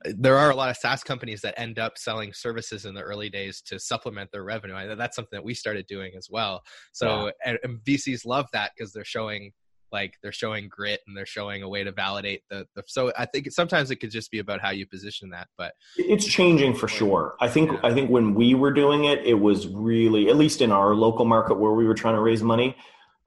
there 0.05 0.37
are 0.37 0.51
a 0.51 0.55
lot 0.55 0.69
of 0.69 0.77
SaaS 0.77 1.03
companies 1.03 1.41
that 1.41 1.59
end 1.59 1.79
up 1.79 1.97
selling 1.97 2.31
services 2.33 2.85
in 2.85 2.93
the 2.93 3.01
early 3.01 3.29
days 3.29 3.61
to 3.63 3.79
supplement 3.79 4.31
their 4.31 4.43
revenue. 4.43 4.75
I, 4.75 4.95
that's 4.95 5.15
something 5.15 5.35
that 5.35 5.43
we 5.43 5.53
started 5.53 5.85
doing 5.87 6.13
as 6.17 6.27
well. 6.29 6.61
So 6.93 7.25
yeah. 7.25 7.31
and, 7.45 7.59
and 7.63 7.79
VCs 7.79 8.25
love 8.25 8.47
that 8.53 8.71
because 8.75 8.93
they're 8.93 9.03
showing 9.03 9.51
like 9.91 10.15
they're 10.21 10.31
showing 10.31 10.67
grit 10.69 11.01
and 11.07 11.15
they're 11.15 11.25
showing 11.25 11.63
a 11.63 11.69
way 11.69 11.83
to 11.83 11.91
validate 11.91 12.41
the, 12.49 12.65
the 12.75 12.83
so 12.87 13.11
i 13.17 13.25
think 13.25 13.51
sometimes 13.51 13.91
it 13.91 13.97
could 13.97 14.11
just 14.11 14.31
be 14.31 14.39
about 14.39 14.61
how 14.61 14.69
you 14.69 14.85
position 14.85 15.29
that 15.29 15.47
but 15.57 15.73
it's 15.97 16.25
changing 16.25 16.73
for 16.73 16.87
sure 16.87 17.35
i 17.39 17.47
think 17.47 17.71
yeah. 17.71 17.79
i 17.83 17.93
think 17.93 18.09
when 18.09 18.33
we 18.33 18.53
were 18.53 18.71
doing 18.71 19.05
it 19.05 19.19
it 19.25 19.35
was 19.35 19.67
really 19.67 20.29
at 20.29 20.37
least 20.37 20.61
in 20.61 20.71
our 20.71 20.95
local 20.95 21.25
market 21.25 21.55
where 21.55 21.73
we 21.73 21.85
were 21.85 21.95
trying 21.95 22.15
to 22.15 22.21
raise 22.21 22.43
money 22.43 22.75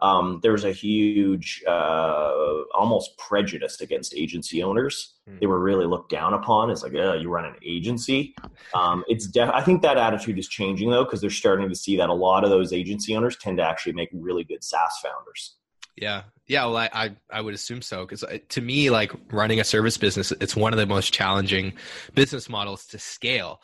um, 0.03 0.41
there's 0.43 0.65
a 0.65 0.73
huge 0.73 1.63
uh, 1.67 2.33
almost 2.75 3.17
prejudice 3.19 3.81
against 3.81 4.15
agency 4.15 4.63
owners. 4.63 5.15
Mm. 5.29 5.41
They 5.41 5.47
were 5.47 5.61
really 5.61 5.87
looked 5.87 6.11
down 6.11 6.33
upon. 6.33 6.71
It's 6.71 6.83
like, 6.83 6.95
oh, 6.95 7.15
you 7.15 7.29
run 7.29 7.45
an 7.45 7.57
agency. 7.65 8.35
Um, 8.75 9.05
it's 9.09 9.27
def- 9.27 9.51
I 9.53 9.63
think 9.63 9.83
that 9.83 9.99
attitude 9.99 10.39
is 10.39 10.49
changing 10.49 10.91
though 10.91 11.05
because 11.05 11.21
they're 11.21 11.31
starting 11.31 11.69
to 11.69 11.75
see 11.75 11.97
that 11.99 12.09
a 12.09 12.15
lot 12.15 12.45
of 12.45 12.51
those 12.51 12.73
agency 12.73 13.15
owners 13.15 13.37
tend 13.37 13.59
to 13.59 13.65
actually 13.65 13.93
make 13.93 14.09
really 14.13 14.45
good 14.45 14.65
SaaS 14.65 14.99
founders. 15.03 15.57
Yeah, 16.01 16.23
yeah. 16.49 16.65
Well, 16.65 16.77
I 16.77 16.91
I, 16.93 17.11
I 17.31 17.41
would 17.41 17.55
assume 17.55 17.83
so 17.83 18.05
because 18.05 18.25
uh, 18.25 18.39
to 18.49 18.61
me, 18.61 18.91
like 18.91 19.13
running 19.31 19.61
a 19.61 19.65
service 19.65 19.97
business, 19.97 20.33
it's 20.33 20.57
one 20.57 20.73
of 20.73 20.79
the 20.79 20.87
most 20.87 21.13
challenging 21.13 21.75
business 22.15 22.49
models 22.49 22.87
to 22.87 22.99
scale 22.99 23.61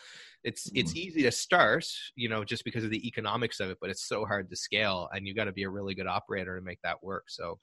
it's 0.47 0.71
it's 0.75 0.93
mm. 0.93 0.97
easy 0.97 1.23
to 1.23 1.33
start 1.33 1.85
you 2.14 2.28
know 2.28 2.45
just 2.45 2.64
because 2.64 2.85
of 2.85 2.90
the 2.90 3.07
economics 3.07 3.61
of 3.61 3.69
it 3.69 3.78
but 3.81 3.90
it's 3.90 4.07
so 4.07 4.25
hard 4.25 4.49
to 4.49 4.57
scale 4.57 5.09
and 5.12 5.26
you 5.26 5.35
got 5.35 5.45
to 5.45 5.52
be 5.52 5.64
a 5.64 5.69
really 5.69 5.95
good 5.95 6.07
operator 6.07 6.57
to 6.57 6.64
make 6.64 6.81
that 6.83 7.02
work 7.02 7.25
so 7.28 7.59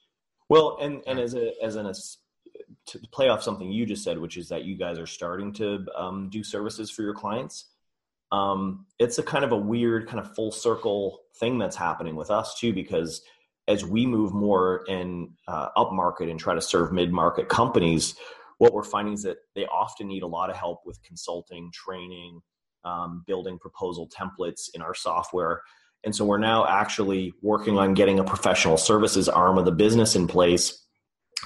well 0.48 0.76
and 0.80 1.02
and 1.06 1.18
as 1.18 1.34
a 1.34 1.52
as 1.62 1.76
an 1.76 1.90
to 2.86 2.98
play 3.10 3.28
off 3.28 3.42
something 3.42 3.72
you 3.72 3.86
just 3.86 4.04
said 4.04 4.18
which 4.18 4.36
is 4.36 4.48
that 4.48 4.64
you 4.64 4.76
guys 4.76 4.98
are 4.98 5.06
starting 5.06 5.52
to 5.52 5.84
um, 5.96 6.28
do 6.30 6.44
services 6.44 6.90
for 6.90 7.02
your 7.02 7.14
clients 7.14 7.70
um, 8.32 8.86
it's 8.98 9.18
a 9.18 9.22
kind 9.22 9.44
of 9.44 9.52
a 9.52 9.56
weird 9.56 10.06
kind 10.06 10.18
of 10.18 10.34
full 10.34 10.52
circle 10.52 11.20
thing 11.38 11.58
that's 11.58 11.76
happening 11.76 12.14
with 12.14 12.30
us 12.30 12.58
too 12.58 12.72
because 12.72 13.22
as 13.66 13.84
we 13.84 14.06
move 14.06 14.32
more 14.32 14.84
in 14.88 15.32
uh, 15.48 15.68
and 16.20 16.38
try 16.38 16.54
to 16.54 16.60
serve 16.60 16.92
mid 16.92 17.12
market 17.12 17.48
companies 17.48 18.14
what 18.58 18.72
we're 18.72 18.84
finding 18.84 19.14
is 19.14 19.22
that 19.22 19.38
they 19.54 19.66
often 19.66 20.08
need 20.08 20.22
a 20.22 20.26
lot 20.26 20.50
of 20.50 20.56
help 20.56 20.80
with 20.84 21.02
consulting 21.02 21.70
training 21.72 22.40
um, 22.84 23.24
building 23.26 23.58
proposal 23.58 24.08
templates 24.08 24.68
in 24.74 24.82
our 24.82 24.94
software. 24.94 25.62
And 26.04 26.14
so 26.14 26.24
we're 26.24 26.38
now 26.38 26.66
actually 26.66 27.32
working 27.42 27.78
on 27.78 27.94
getting 27.94 28.18
a 28.18 28.24
professional 28.24 28.76
services 28.76 29.28
arm 29.28 29.56
of 29.56 29.64
the 29.64 29.72
business 29.72 30.14
in 30.14 30.26
place 30.26 30.86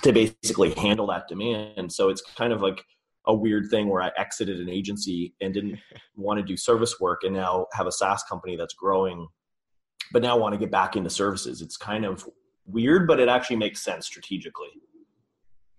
to 0.03 0.13
basically 0.13 0.75
handle 0.75 1.07
that 1.09 1.29
demand. 1.29 1.93
So 1.93 2.09
it's 2.09 2.23
kind 2.37 2.53
of 2.53 2.61
like 2.61 2.85
a 3.27 3.35
weird 3.35 3.71
thing 3.71 3.89
where 3.89 4.03
I 4.03 4.11
exited 4.17 4.61
an 4.61 4.69
agency 4.69 5.35
and 5.41 5.55
didn't 5.55 5.79
want 6.17 6.39
to 6.41 6.45
do 6.45 6.57
service 6.57 6.99
work 7.01 7.23
and 7.23 7.35
now 7.35 7.67
have 7.73 7.87
a 7.87 7.93
SaaS 7.93 8.25
company 8.25 8.57
that's 8.57 8.75
growing, 8.75 9.29
but 10.13 10.23
now 10.23 10.37
want 10.39 10.55
to 10.55 10.59
get 10.59 10.71
back 10.71 10.97
into 10.97 11.11
services. 11.11 11.63
It's 11.63 11.77
kind 11.77 12.05
of 12.05 12.29
weird, 12.67 13.07
but 13.07 13.21
it 13.21 13.29
actually 13.29 13.57
makes 13.57 13.83
sense 13.83 14.07
strategically. 14.07 14.69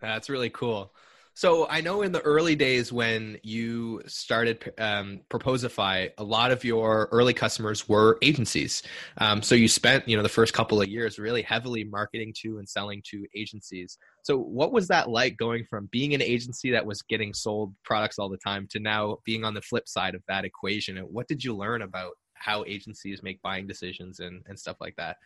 That's 0.02 0.30
really 0.30 0.50
cool. 0.50 0.94
So 1.40 1.70
I 1.70 1.80
know 1.80 2.02
in 2.02 2.12
the 2.12 2.20
early 2.20 2.58
days 2.58 2.92
when 2.92 3.40
you 3.44 4.02
started 4.08 4.74
um, 4.78 5.22
Proposify, 5.30 6.12
a 6.18 6.24
lot 6.24 6.52
of 6.52 6.66
your 6.66 7.08
early 7.14 7.34
customers 7.34 7.88
were 7.88 8.18
agencies. 8.22 8.84
Um, 9.20 9.42
so 9.42 9.56
you 9.56 9.70
spent, 9.70 10.06
you 10.06 10.18
know, 10.18 10.24
the 10.24 10.28
first 10.28 10.54
couple 10.54 10.82
of 10.82 10.90
years 10.90 11.18
really 11.18 11.42
heavily 11.42 11.86
marketing 11.86 12.34
to 12.42 12.58
and 12.58 12.68
selling 12.68 13.02
to 13.12 13.26
agencies. 13.34 13.98
So 14.24 14.38
what 14.38 14.74
was 14.74 14.90
that 14.90 15.10
like 15.10 15.38
going 15.38 15.64
from 15.64 15.88
being 15.94 16.14
an 16.14 16.22
agency 16.22 16.72
that 16.72 16.86
was 16.86 17.02
getting 17.04 17.34
sold 17.34 17.74
products 17.86 18.20
all 18.20 18.28
the 18.28 18.38
time 18.38 18.68
to 18.72 18.80
now 18.82 19.20
being 19.24 19.46
on 19.46 19.54
the 19.54 19.62
flip 19.62 19.88
side 19.88 20.16
of 20.16 20.24
that 20.28 20.44
equation? 20.44 20.98
And 20.98 21.08
what 21.10 21.30
did 21.30 21.42
you 21.42 21.56
learn 21.56 21.84
about 21.84 22.12
how 22.40 22.64
agencies 22.66 23.22
make 23.24 23.42
buying 23.42 23.68
decisions 23.68 24.20
and, 24.20 24.44
and 24.48 24.60
stuff 24.60 24.78
like 24.80 24.96
that? 24.98 25.18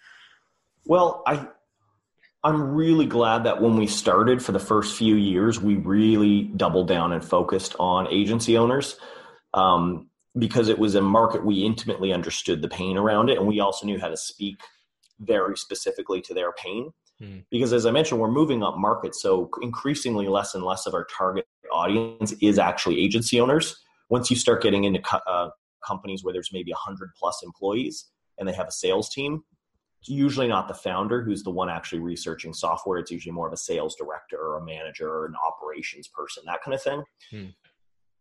Well, 0.86 1.23
I 1.26 1.47
I'm 2.43 2.73
really 2.73 3.06
glad 3.06 3.45
that 3.45 3.62
when 3.62 3.78
we 3.78 3.88
started 3.88 4.43
for 4.43 4.52
the 4.52 4.60
first 4.60 4.97
few 4.97 5.15
years, 5.15 5.62
we 5.62 5.76
really 5.76 6.43
doubled 6.43 6.89
down 6.89 7.13
and 7.13 7.23
focused 7.23 7.73
on 7.80 8.08
agency 8.10 8.58
owners 8.58 8.97
um, 9.54 10.10
because 10.38 10.67
it 10.67 10.78
was 10.78 10.95
a 10.95 11.02
market 11.02 11.45
we 11.45 11.63
intimately 11.63 12.12
understood 12.12 12.62
the 12.62 12.67
pain 12.67 12.97
around 12.97 13.30
it. 13.30 13.38
And 13.38 13.47
we 13.47 13.62
also 13.62 13.86
knew 13.86 13.97
how 13.97 14.10
to 14.10 14.17
speak 14.17 14.60
very 15.19 15.56
specifically 15.56 16.21
to 16.21 16.34
their 16.34 16.52
pain. 16.54 16.91
Hmm. 17.19 17.39
Because 17.49 17.71
as 17.71 17.86
I 17.86 17.91
mentioned, 17.91 18.19
we're 18.19 18.32
moving 18.32 18.62
up 18.62 18.78
market. 18.78 19.15
So 19.15 19.49
increasingly 19.62 20.28
less 20.28 20.54
and 20.54 20.65
less 20.65 20.86
of 20.86 20.93
our 20.93 21.06
target 21.06 21.45
audience 21.71 22.34
is 22.41 22.60
actually 22.60 23.02
agency 23.02 23.39
owners. 23.39 23.78
Once 24.10 24.30
you 24.30 24.36
start 24.36 24.62
getting 24.62 24.84
into 24.84 25.02
uh, 25.28 25.49
companies 25.88 26.24
where 26.24 26.34
there's 26.34 26.52
maybe 26.54 26.72
100 26.72 27.12
plus 27.17 27.41
employees 27.43 28.12
and 28.38 28.48
they 28.48 28.54
have 28.54 28.67
a 28.67 28.72
sales 28.72 29.10
team, 29.10 29.43
it's 30.00 30.10
usually 30.10 30.48
not 30.48 30.67
the 30.67 30.74
founder 30.74 31.22
who's 31.24 31.43
the 31.43 31.50
one 31.52 31.69
actually 31.69 32.00
researching 32.00 32.54
software. 32.54 32.98
It's 32.98 33.12
usually 33.12 33.32
more 33.32 33.48
of 33.48 33.54
a 33.54 33.58
sales 33.58 33.96
director 33.96 34.38
or 34.38 34.58
a 34.58 34.65
manager 34.65 35.10
or 35.10 35.26
an 35.28 35.36
operations 35.48 36.08
person, 36.08 36.43
that 36.46 36.62
kind 36.62 36.76
of 36.76 36.82
thing. 36.82 37.04
Hmm. 37.32 37.46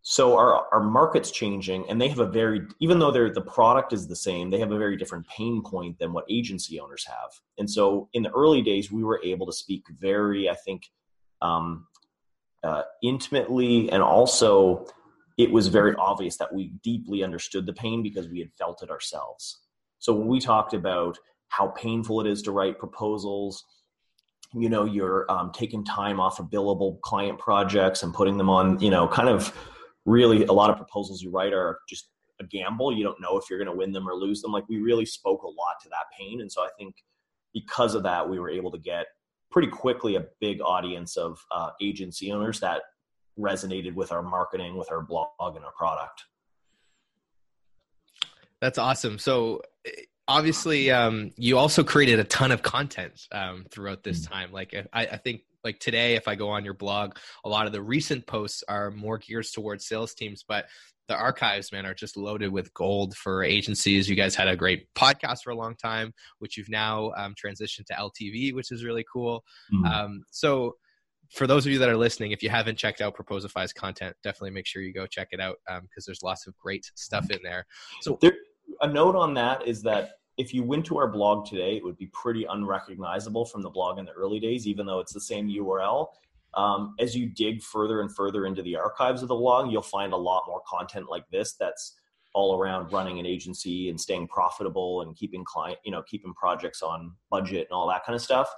So 0.02 0.36
our, 0.36 0.66
our 0.72 0.82
market's 0.82 1.30
changing 1.30 1.88
and 1.88 2.00
they 2.00 2.08
have 2.08 2.18
a 2.18 2.26
very, 2.26 2.62
even 2.80 2.98
though 2.98 3.12
they're, 3.12 3.32
the 3.32 3.40
product 3.40 3.92
is 3.92 4.08
the 4.08 4.16
same, 4.16 4.50
they 4.50 4.58
have 4.58 4.72
a 4.72 4.78
very 4.78 4.96
different 4.96 5.26
pain 5.28 5.62
point 5.62 5.98
than 5.98 6.12
what 6.12 6.24
agency 6.28 6.80
owners 6.80 7.04
have. 7.06 7.30
And 7.58 7.70
so 7.70 8.08
in 8.12 8.24
the 8.24 8.30
early 8.30 8.62
days, 8.62 8.90
we 8.90 9.04
were 9.04 9.20
able 9.22 9.46
to 9.46 9.52
speak 9.52 9.84
very, 10.00 10.50
I 10.50 10.54
think, 10.54 10.82
um, 11.40 11.86
uh, 12.64 12.82
intimately 13.02 13.90
and 13.90 14.02
also 14.02 14.86
it 15.38 15.50
was 15.50 15.68
very 15.68 15.94
obvious 15.96 16.36
that 16.38 16.52
we 16.52 16.72
deeply 16.82 17.22
understood 17.22 17.66
the 17.66 17.72
pain 17.72 18.02
because 18.02 18.28
we 18.28 18.38
had 18.38 18.52
felt 18.58 18.82
it 18.82 18.90
ourselves. 18.90 19.62
So 19.98 20.12
when 20.12 20.28
we 20.28 20.40
talked 20.40 20.74
about 20.74 21.18
how 21.48 21.68
painful 21.68 22.20
it 22.20 22.26
is 22.26 22.42
to 22.42 22.50
write 22.50 22.78
proposals 22.78 23.64
you 24.54 24.68
know 24.68 24.84
you're 24.84 25.30
um, 25.30 25.50
taking 25.52 25.84
time 25.84 26.20
off 26.20 26.38
of 26.38 26.46
billable 26.46 27.00
client 27.00 27.38
projects 27.38 28.02
and 28.02 28.12
putting 28.12 28.36
them 28.36 28.50
on 28.50 28.78
you 28.80 28.90
know 28.90 29.08
kind 29.08 29.28
of 29.28 29.56
really 30.04 30.44
a 30.44 30.52
lot 30.52 30.70
of 30.70 30.76
proposals 30.76 31.22
you 31.22 31.30
write 31.30 31.52
are 31.52 31.78
just 31.88 32.08
a 32.40 32.44
gamble. 32.44 32.92
You 32.92 33.04
don't 33.04 33.20
know 33.20 33.38
if 33.38 33.44
you're 33.48 33.58
going 33.58 33.70
to 33.70 33.76
win 33.76 33.92
them 33.92 34.08
or 34.08 34.14
lose 34.14 34.42
them. 34.42 34.52
Like 34.52 34.68
we 34.68 34.78
really 34.78 35.06
spoke 35.06 35.42
a 35.42 35.46
lot 35.46 35.76
to 35.82 35.88
that 35.90 36.06
pain. 36.18 36.40
And 36.40 36.50
so 36.50 36.62
i 36.62 36.68
think 36.78 36.94
because 37.54 37.94
of 37.94 38.02
that 38.02 38.28
we 38.28 38.38
were 38.38 38.50
able 38.50 38.70
to 38.70 38.78
get 38.78 39.06
pretty 39.50 39.68
quickly 39.68 40.16
a 40.16 40.24
big 40.40 40.60
audience 40.62 41.16
of 41.16 41.38
uh, 41.54 41.70
agency 41.80 42.32
owners 42.32 42.58
that 42.60 42.82
resonated 43.38 43.94
with 43.94 44.12
our 44.12 44.22
marketing 44.22 44.76
with 44.76 44.90
our 44.90 45.00
blog 45.00 45.28
and 45.40 45.64
our 45.64 45.72
product. 45.72 46.24
That's 48.60 48.78
awesome. 48.78 49.18
So 49.18 49.62
obviously 50.28 50.90
um, 50.90 51.32
you 51.36 51.58
also 51.58 51.82
created 51.82 52.20
a 52.20 52.24
ton 52.24 52.52
of 52.52 52.62
content 52.62 53.26
um, 53.32 53.64
throughout 53.70 54.02
this 54.02 54.26
mm. 54.26 54.30
time. 54.30 54.52
Like 54.52 54.74
I, 54.92 55.06
I, 55.06 55.16
think 55.16 55.42
like 55.64 55.78
today 55.78 56.16
if 56.16 56.26
i 56.26 56.34
go 56.34 56.48
on 56.48 56.64
your 56.64 56.74
blog 56.74 57.16
a 57.44 57.48
lot 57.48 57.66
of 57.66 57.72
the 57.72 57.80
recent 57.80 58.26
posts 58.26 58.64
are 58.66 58.90
more 58.90 59.18
geared 59.18 59.46
towards 59.54 59.86
sales 59.86 60.12
teams 60.12 60.44
but 60.46 60.66
the 61.06 61.14
archives 61.14 61.70
man 61.70 61.86
are 61.86 61.94
just 61.94 62.16
loaded 62.16 62.50
with 62.50 62.72
gold 62.74 63.16
for 63.16 63.44
agencies. 63.44 64.08
You 64.08 64.16
guys 64.16 64.34
had 64.34 64.48
a 64.48 64.56
great 64.56 64.86
podcast 64.94 65.42
for 65.44 65.50
a 65.50 65.56
long 65.56 65.76
time 65.76 66.12
which 66.38 66.56
you've 66.56 66.68
now 66.68 67.12
um, 67.16 67.34
transitioned 67.34 67.86
to 67.86 67.94
ltv 67.94 68.54
which 68.54 68.72
is 68.72 68.84
really 68.84 69.04
cool. 69.12 69.44
Mm-hmm. 69.72 70.18
so 70.30 70.76
for 71.32 71.46
those 71.46 71.64
of 71.64 71.72
you 71.72 71.78
that 71.78 71.88
are 71.88 71.96
listening, 71.96 72.32
if 72.32 72.42
you 72.42 72.50
haven't 72.50 72.76
checked 72.76 73.00
out 73.00 73.16
Proposify's 73.16 73.72
content, 73.72 74.14
definitely 74.22 74.50
make 74.50 74.66
sure 74.66 74.82
you 74.82 74.92
go 74.92 75.06
check 75.06 75.28
it 75.32 75.40
out 75.40 75.56
because 75.66 75.80
um, 75.80 75.88
there's 76.06 76.22
lots 76.22 76.46
of 76.46 76.56
great 76.58 76.90
stuff 76.94 77.30
in 77.30 77.38
there. 77.42 77.66
So, 78.02 78.18
there, 78.20 78.34
a 78.82 78.86
note 78.86 79.16
on 79.16 79.32
that 79.34 79.66
is 79.66 79.82
that 79.82 80.12
if 80.38 80.52
you 80.52 80.62
went 80.62 80.84
to 80.86 80.98
our 80.98 81.08
blog 81.08 81.46
today, 81.46 81.76
it 81.76 81.84
would 81.84 81.96
be 81.96 82.08
pretty 82.12 82.44
unrecognizable 82.44 83.46
from 83.46 83.62
the 83.62 83.70
blog 83.70 83.98
in 83.98 84.04
the 84.04 84.12
early 84.12 84.40
days, 84.40 84.66
even 84.66 84.86
though 84.86 85.00
it's 85.00 85.12
the 85.12 85.20
same 85.20 85.48
URL. 85.48 86.08
Um, 86.54 86.94
as 86.98 87.16
you 87.16 87.28
dig 87.28 87.62
further 87.62 88.02
and 88.02 88.14
further 88.14 88.46
into 88.46 88.62
the 88.62 88.76
archives 88.76 89.22
of 89.22 89.28
the 89.28 89.34
blog, 89.34 89.70
you'll 89.72 89.82
find 89.82 90.12
a 90.12 90.16
lot 90.16 90.44
more 90.46 90.60
content 90.66 91.08
like 91.08 91.24
this 91.30 91.54
that's 91.58 91.94
all 92.34 92.58
around 92.58 92.92
running 92.92 93.18
an 93.18 93.26
agency 93.26 93.88
and 93.90 94.00
staying 94.00 94.26
profitable 94.28 95.02
and 95.02 95.16
keeping 95.16 95.44
client, 95.44 95.78
you 95.84 95.92
know, 95.92 96.02
keeping 96.02 96.32
projects 96.34 96.82
on 96.82 97.12
budget 97.30 97.66
and 97.70 97.72
all 97.72 97.88
that 97.88 98.04
kind 98.04 98.14
of 98.14 98.22
stuff. 98.22 98.48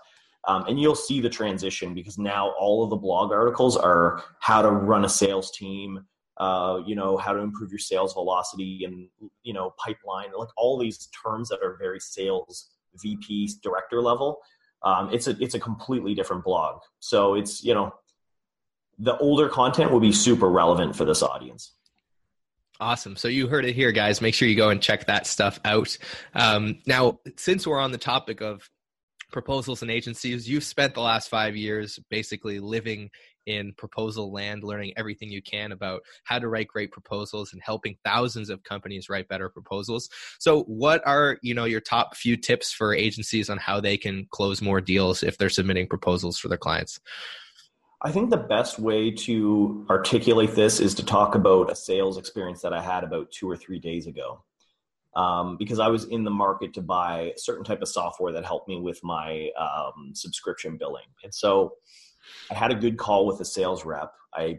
Um, 0.47 0.67
and 0.67 0.81
you'll 0.81 0.95
see 0.95 1.21
the 1.21 1.31
transition 1.31 1.95
because 1.95 2.19
now 2.19 2.53
all 2.59 2.85
of 2.85 2.91
the 2.91 2.97
blog 2.97 3.33
articles 3.33 3.77
are 3.77 4.23
how 4.41 4.63
to 4.63 4.71
run 4.71 5.05
a 5.05 5.09
sales 5.09 5.51
team, 5.51 6.05
uh, 6.37 6.81
you 6.87 6.95
know, 6.95 7.17
how 7.17 7.33
to 7.33 7.39
improve 7.39 7.71
your 7.71 7.79
sales 7.79 8.13
velocity 8.13 8.85
and, 8.85 9.09
you 9.43 9.53
know, 9.53 9.75
pipeline, 9.79 10.29
like 10.37 10.49
all 10.57 10.79
these 10.79 11.09
terms 11.23 11.49
that 11.49 11.61
are 11.63 11.77
very 11.79 12.01
sales 12.01 12.71
VP 13.01 13.51
director 13.63 14.01
level. 14.01 14.41
Um, 14.83 15.13
it's 15.13 15.27
a 15.27 15.37
it's 15.41 15.55
a 15.55 15.61
completely 15.61 16.15
different 16.15 16.45
blog. 16.45 16.81
So 17.01 17.35
it's 17.35 17.65
you 17.65 17.75
know, 17.75 17.95
the 18.99 19.17
older 19.19 19.49
content 19.49 19.91
will 19.91 20.01
be 20.01 20.13
super 20.13 20.51
relevant 20.51 20.95
for 20.95 21.05
this 21.05 21.23
audience. 21.23 21.73
Awesome. 22.81 23.17
So 23.17 23.29
you 23.29 23.47
heard 23.47 23.65
it 23.65 23.75
here, 23.75 23.93
guys. 23.93 24.21
Make 24.21 24.35
sure 24.35 24.49
you 24.49 24.57
go 24.57 24.71
and 24.71 24.83
check 24.83 25.07
that 25.07 25.27
stuff 25.27 25.61
out. 25.65 25.97
Um, 26.35 26.81
now, 26.87 27.21
since 27.37 27.67
we're 27.67 27.79
on 27.79 27.93
the 27.93 27.99
topic 27.99 28.41
of 28.43 28.69
proposals 29.35 29.83
and 29.83 29.91
agencies, 29.91 30.49
you've 30.49 30.65
spent 30.65 30.95
the 30.95 31.01
last 31.01 31.29
five 31.29 31.57
years 31.57 31.99
basically 32.09 32.61
living 32.61 33.11
in 33.47 33.75
proposal 33.77 34.33
land, 34.33 34.63
learning 34.63 34.93
everything 34.97 35.29
you 35.29 35.43
can 35.43 35.73
about 35.73 36.03
how 36.23 36.39
to 36.39 36.49
write 36.49 36.69
great 36.69 36.93
proposals 36.93 37.53
and 37.53 37.61
helping 37.61 37.97
thousands 38.05 38.49
of 38.49 38.63
companies 38.63 39.11
write 39.11 39.29
better 39.29 39.49
proposals. 39.49 40.09
So, 40.39 40.63
what 40.63 41.03
are 41.05 41.39
you 41.43 41.53
know 41.53 41.65
your 41.65 41.81
top 41.81 42.17
few 42.17 42.37
tips 42.37 42.73
for 42.73 42.95
agencies 42.95 43.51
on 43.51 43.59
how 43.59 43.81
they 43.81 43.99
can 43.99 44.29
close 44.31 44.63
more 44.63 44.81
deals 44.81 45.25
if 45.25 45.37
they're 45.37 45.51
submitting 45.51 45.89
proposals 45.89 46.39
for 46.39 46.47
their 46.47 46.57
clients? 46.57 47.01
I 48.03 48.13
think 48.13 48.31
the 48.31 48.37
best 48.37 48.79
way 48.79 49.11
to 49.11 49.85
articulate 49.91 50.55
this 50.55 50.79
is 50.79 50.95
to 50.95 51.05
talk 51.05 51.35
about 51.35 51.73
a 51.73 51.75
sales 51.75 52.19
experience 52.19 52.63
that 52.63 52.73
I 52.73 52.81
had 52.81 53.03
about 53.03 53.33
two 53.33 53.51
or 53.51 53.57
three 53.57 53.81
days 53.81 54.07
ago. 54.07 54.45
Um, 55.17 55.57
because 55.57 55.79
I 55.79 55.89
was 55.89 56.05
in 56.07 56.25
the 56.25 56.31
market 56.31 56.75
to 56.75 56.83
buy 56.83 57.33
a 57.37 57.39
certain 57.39 57.65
type 57.65 57.83
of 57.83 57.89
software 57.89 58.33
that 58.33 58.45
helped 58.45 58.69
me 58.69 58.81
with 58.81 58.99
my 59.05 59.51
um, 59.57 60.11
subscription 60.13 60.77
billing. 60.77 61.07
And 61.23 61.33
so 61.33 61.75
I 62.51 62.55
had 62.55 62.73
a 62.73 62.75
good 62.75 62.97
call 62.97 63.27
with 63.27 63.41
a 63.41 63.45
sales 63.45 63.85
rep. 63.85 64.13
I 64.35 64.59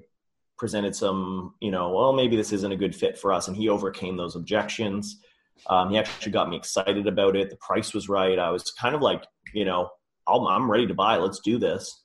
presented 0.57 0.95
some, 0.95 1.55
you 1.59 1.71
know, 1.71 1.91
well, 1.91 2.13
maybe 2.13 2.35
this 2.35 2.53
isn't 2.53 2.71
a 2.71 2.77
good 2.77 2.95
fit 2.95 3.17
for 3.17 3.33
us. 3.33 3.47
And 3.47 3.57
he 3.57 3.67
overcame 3.67 4.15
those 4.15 4.35
objections. 4.35 5.19
Um, 5.67 5.89
he 5.89 5.97
actually 5.97 6.31
got 6.31 6.49
me 6.49 6.57
excited 6.57 7.07
about 7.07 7.35
it. 7.35 7.49
The 7.49 7.57
price 7.57 7.93
was 7.93 8.07
right. 8.07 8.37
I 8.39 8.49
was 8.49 8.71
kind 8.71 8.95
of 8.95 9.01
like, 9.01 9.25
you 9.53 9.65
know, 9.65 9.89
i 10.27 10.55
am 10.55 10.71
ready 10.71 10.87
to 10.87 10.93
buy. 10.93 11.17
Let's 11.17 11.39
do 11.39 11.57
this. 11.57 12.03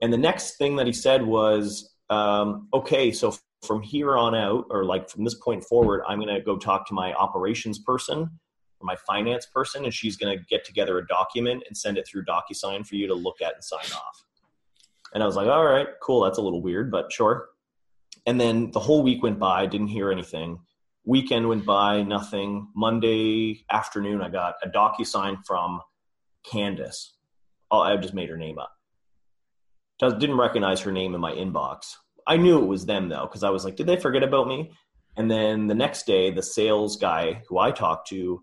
And 0.00 0.12
the 0.12 0.18
next 0.18 0.56
thing 0.58 0.76
that 0.76 0.86
he 0.86 0.92
said 0.92 1.22
was, 1.22 1.92
um, 2.10 2.68
okay, 2.72 3.10
so 3.10 3.36
from 3.66 3.82
here 3.82 4.16
on 4.16 4.34
out, 4.34 4.66
or 4.70 4.84
like 4.84 5.10
from 5.10 5.24
this 5.24 5.34
point 5.34 5.64
forward, 5.64 6.02
I'm 6.06 6.20
going 6.20 6.34
to 6.34 6.40
go 6.40 6.56
talk 6.56 6.86
to 6.88 6.94
my 6.94 7.12
operations 7.14 7.78
person 7.78 8.20
or 8.20 8.84
my 8.84 8.96
finance 9.06 9.46
person, 9.46 9.84
and 9.84 9.92
she's 9.92 10.16
going 10.16 10.36
to 10.36 10.44
get 10.44 10.64
together 10.64 10.98
a 10.98 11.06
document 11.06 11.64
and 11.66 11.76
send 11.76 11.98
it 11.98 12.06
through 12.06 12.24
DocuSign 12.24 12.86
for 12.86 12.94
you 12.94 13.08
to 13.08 13.14
look 13.14 13.42
at 13.42 13.54
and 13.54 13.64
sign 13.64 13.80
off. 13.94 14.24
And 15.12 15.22
I 15.22 15.26
was 15.26 15.36
like, 15.36 15.48
all 15.48 15.64
right, 15.64 15.88
cool. 16.02 16.20
That's 16.22 16.38
a 16.38 16.42
little 16.42 16.62
weird, 16.62 16.90
but 16.90 17.10
sure. 17.12 17.48
And 18.26 18.40
then 18.40 18.70
the 18.70 18.80
whole 18.80 19.02
week 19.02 19.22
went 19.22 19.38
by, 19.38 19.66
didn't 19.66 19.88
hear 19.88 20.12
anything. 20.12 20.60
Weekend 21.04 21.48
went 21.48 21.64
by, 21.64 22.02
nothing. 22.02 22.68
Monday 22.76 23.64
afternoon, 23.70 24.20
I 24.20 24.28
got 24.28 24.56
a 24.62 24.68
DocuSign 24.68 25.38
from 25.46 25.80
Candace. 26.44 27.14
Oh, 27.70 27.80
I 27.80 27.96
just 27.96 28.14
made 28.14 28.28
her 28.28 28.36
name 28.36 28.58
up. 28.58 28.72
Didn't 29.98 30.36
recognize 30.36 30.80
her 30.82 30.92
name 30.92 31.14
in 31.14 31.20
my 31.20 31.32
inbox. 31.32 31.96
I 32.28 32.36
knew 32.36 32.62
it 32.62 32.66
was 32.66 32.86
them 32.86 33.08
though, 33.08 33.26
because 33.26 33.42
I 33.42 33.50
was 33.50 33.64
like, 33.64 33.76
did 33.76 33.86
they 33.86 33.96
forget 33.96 34.22
about 34.22 34.46
me? 34.46 34.70
And 35.16 35.28
then 35.28 35.66
the 35.66 35.74
next 35.74 36.06
day, 36.06 36.30
the 36.30 36.42
sales 36.42 36.96
guy 36.96 37.42
who 37.48 37.58
I 37.58 37.72
talked 37.72 38.08
to 38.10 38.40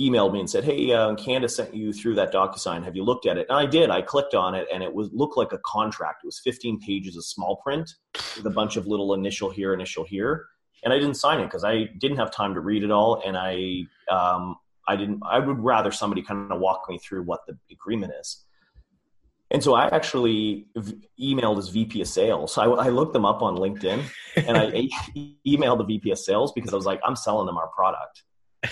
emailed 0.00 0.32
me 0.32 0.40
and 0.40 0.48
said, 0.48 0.62
"Hey, 0.62 0.92
uh, 0.92 1.14
Candace 1.16 1.56
sent 1.56 1.74
you 1.74 1.92
through 1.92 2.14
that 2.16 2.32
DocuSign. 2.32 2.84
Have 2.84 2.94
you 2.94 3.02
looked 3.02 3.26
at 3.26 3.36
it?" 3.36 3.46
And 3.48 3.58
I 3.58 3.66
did. 3.66 3.90
I 3.90 4.02
clicked 4.02 4.34
on 4.34 4.54
it, 4.54 4.68
and 4.72 4.82
it 4.82 4.94
was 4.94 5.10
looked 5.12 5.36
like 5.36 5.52
a 5.52 5.58
contract. 5.66 6.22
It 6.22 6.26
was 6.26 6.40
15 6.44 6.78
pages 6.80 7.16
of 7.16 7.24
small 7.24 7.56
print 7.56 7.90
with 8.36 8.46
a 8.46 8.50
bunch 8.50 8.76
of 8.76 8.86
little 8.86 9.12
initial 9.14 9.50
here, 9.50 9.74
initial 9.74 10.04
here, 10.04 10.46
and 10.84 10.92
I 10.92 10.98
didn't 10.98 11.16
sign 11.16 11.40
it 11.40 11.46
because 11.46 11.64
I 11.64 11.86
didn't 11.98 12.18
have 12.18 12.30
time 12.30 12.54
to 12.54 12.60
read 12.60 12.84
it 12.84 12.92
all, 12.92 13.20
and 13.26 13.36
I 13.36 13.86
um, 14.08 14.56
I 14.86 14.94
didn't. 14.94 15.20
I 15.28 15.40
would 15.40 15.58
rather 15.58 15.90
somebody 15.90 16.22
kind 16.22 16.52
of 16.52 16.60
walk 16.60 16.82
me 16.88 16.98
through 16.98 17.24
what 17.24 17.40
the 17.48 17.58
agreement 17.72 18.12
is. 18.20 18.44
And 19.50 19.64
so 19.64 19.74
I 19.74 19.86
actually 19.86 20.66
emailed 21.20 21.56
his 21.56 21.70
VP 21.70 22.02
of 22.02 22.08
sales. 22.08 22.52
So 22.52 22.74
I, 22.74 22.86
I 22.86 22.88
looked 22.90 23.14
them 23.14 23.24
up 23.24 23.40
on 23.40 23.56
LinkedIn 23.56 24.02
and 24.36 24.56
I 24.56 24.70
emailed 25.46 25.78
the 25.78 25.84
VP 25.84 26.10
of 26.10 26.18
sales 26.18 26.52
because 26.52 26.72
I 26.72 26.76
was 26.76 26.84
like, 26.84 27.00
I'm 27.04 27.16
selling 27.16 27.46
them 27.46 27.56
our 27.56 27.68
product. 27.68 28.24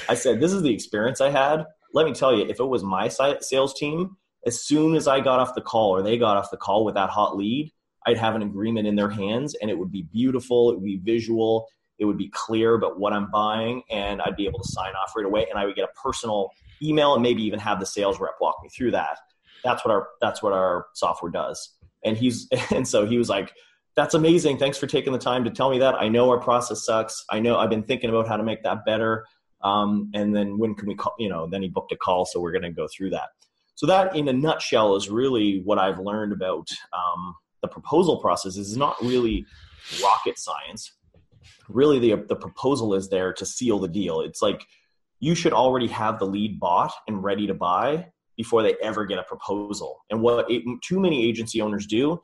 I 0.08 0.14
said, 0.14 0.40
This 0.40 0.52
is 0.52 0.62
the 0.62 0.72
experience 0.72 1.20
I 1.20 1.30
had. 1.30 1.64
Let 1.94 2.04
me 2.04 2.12
tell 2.12 2.36
you, 2.36 2.44
if 2.46 2.60
it 2.60 2.64
was 2.64 2.82
my 2.82 3.08
sales 3.08 3.74
team, 3.74 4.16
as 4.44 4.62
soon 4.62 4.94
as 4.94 5.08
I 5.08 5.20
got 5.20 5.40
off 5.40 5.54
the 5.54 5.62
call 5.62 5.90
or 5.90 6.02
they 6.02 6.18
got 6.18 6.36
off 6.36 6.50
the 6.50 6.56
call 6.56 6.84
with 6.84 6.94
that 6.94 7.08
hot 7.08 7.36
lead, 7.36 7.72
I'd 8.06 8.18
have 8.18 8.34
an 8.34 8.42
agreement 8.42 8.86
in 8.86 8.96
their 8.96 9.10
hands 9.10 9.54
and 9.60 9.70
it 9.70 9.78
would 9.78 9.90
be 9.90 10.02
beautiful, 10.02 10.70
it 10.70 10.74
would 10.74 10.84
be 10.84 10.98
visual, 10.98 11.66
it 11.98 12.04
would 12.04 12.18
be 12.18 12.28
clear 12.28 12.74
about 12.74 13.00
what 13.00 13.12
I'm 13.12 13.30
buying, 13.30 13.82
and 13.90 14.20
I'd 14.20 14.36
be 14.36 14.46
able 14.46 14.60
to 14.60 14.68
sign 14.68 14.92
off 14.92 15.14
right 15.16 15.24
away. 15.24 15.46
And 15.48 15.58
I 15.58 15.64
would 15.64 15.74
get 15.74 15.84
a 15.84 16.00
personal 16.00 16.50
email 16.82 17.14
and 17.14 17.22
maybe 17.22 17.42
even 17.42 17.58
have 17.58 17.80
the 17.80 17.86
sales 17.86 18.20
rep 18.20 18.34
walk 18.40 18.56
me 18.62 18.68
through 18.68 18.90
that. 18.92 19.18
That's 19.66 19.84
what 19.84 19.92
our 19.92 20.08
that's 20.20 20.42
what 20.42 20.52
our 20.52 20.86
software 20.94 21.32
does. 21.32 21.74
And 22.04 22.16
he's 22.16 22.48
and 22.70 22.86
so 22.86 23.04
he 23.04 23.18
was 23.18 23.28
like, 23.28 23.52
That's 23.96 24.14
amazing. 24.14 24.58
Thanks 24.58 24.78
for 24.78 24.86
taking 24.86 25.12
the 25.12 25.18
time 25.18 25.42
to 25.44 25.50
tell 25.50 25.70
me 25.70 25.80
that. 25.80 25.96
I 25.96 26.08
know 26.08 26.30
our 26.30 26.38
process 26.38 26.84
sucks. 26.84 27.24
I 27.30 27.40
know 27.40 27.58
I've 27.58 27.70
been 27.70 27.82
thinking 27.82 28.10
about 28.10 28.28
how 28.28 28.36
to 28.36 28.44
make 28.44 28.62
that 28.62 28.84
better. 28.84 29.26
Um, 29.62 30.10
and 30.14 30.34
then 30.36 30.58
when 30.58 30.74
can 30.76 30.86
we 30.86 30.94
call, 30.94 31.14
you 31.18 31.28
know, 31.28 31.48
then 31.50 31.62
he 31.62 31.68
booked 31.68 31.90
a 31.90 31.96
call. 31.96 32.24
So 32.26 32.40
we're 32.40 32.52
going 32.52 32.62
to 32.62 32.70
go 32.70 32.86
through 32.86 33.10
that. 33.10 33.30
So 33.74 33.86
that 33.86 34.14
in 34.14 34.28
a 34.28 34.32
nutshell 34.32 34.94
is 34.94 35.10
really 35.10 35.60
what 35.64 35.78
I've 35.78 35.98
learned 35.98 36.32
about 36.32 36.68
um, 36.92 37.34
the 37.62 37.68
proposal 37.68 38.18
process 38.18 38.56
is 38.56 38.76
not 38.76 38.96
really 39.02 39.44
rocket 40.00 40.38
science. 40.38 40.92
Really 41.68 41.98
the, 41.98 42.24
the 42.28 42.36
proposal 42.36 42.94
is 42.94 43.08
there 43.08 43.32
to 43.32 43.44
seal 43.44 43.80
the 43.80 43.88
deal. 43.88 44.20
It's 44.20 44.40
like 44.40 44.64
you 45.18 45.34
should 45.34 45.52
already 45.52 45.88
have 45.88 46.18
the 46.18 46.26
lead 46.26 46.60
bought 46.60 46.92
and 47.08 47.24
ready 47.24 47.46
to 47.46 47.54
buy 47.54 48.06
before 48.36 48.62
they 48.62 48.74
ever 48.82 49.04
get 49.04 49.18
a 49.18 49.22
proposal. 49.22 50.04
And 50.10 50.20
what 50.20 50.50
it, 50.50 50.62
too 50.82 51.00
many 51.00 51.26
agency 51.26 51.60
owners 51.60 51.86
do 51.86 52.20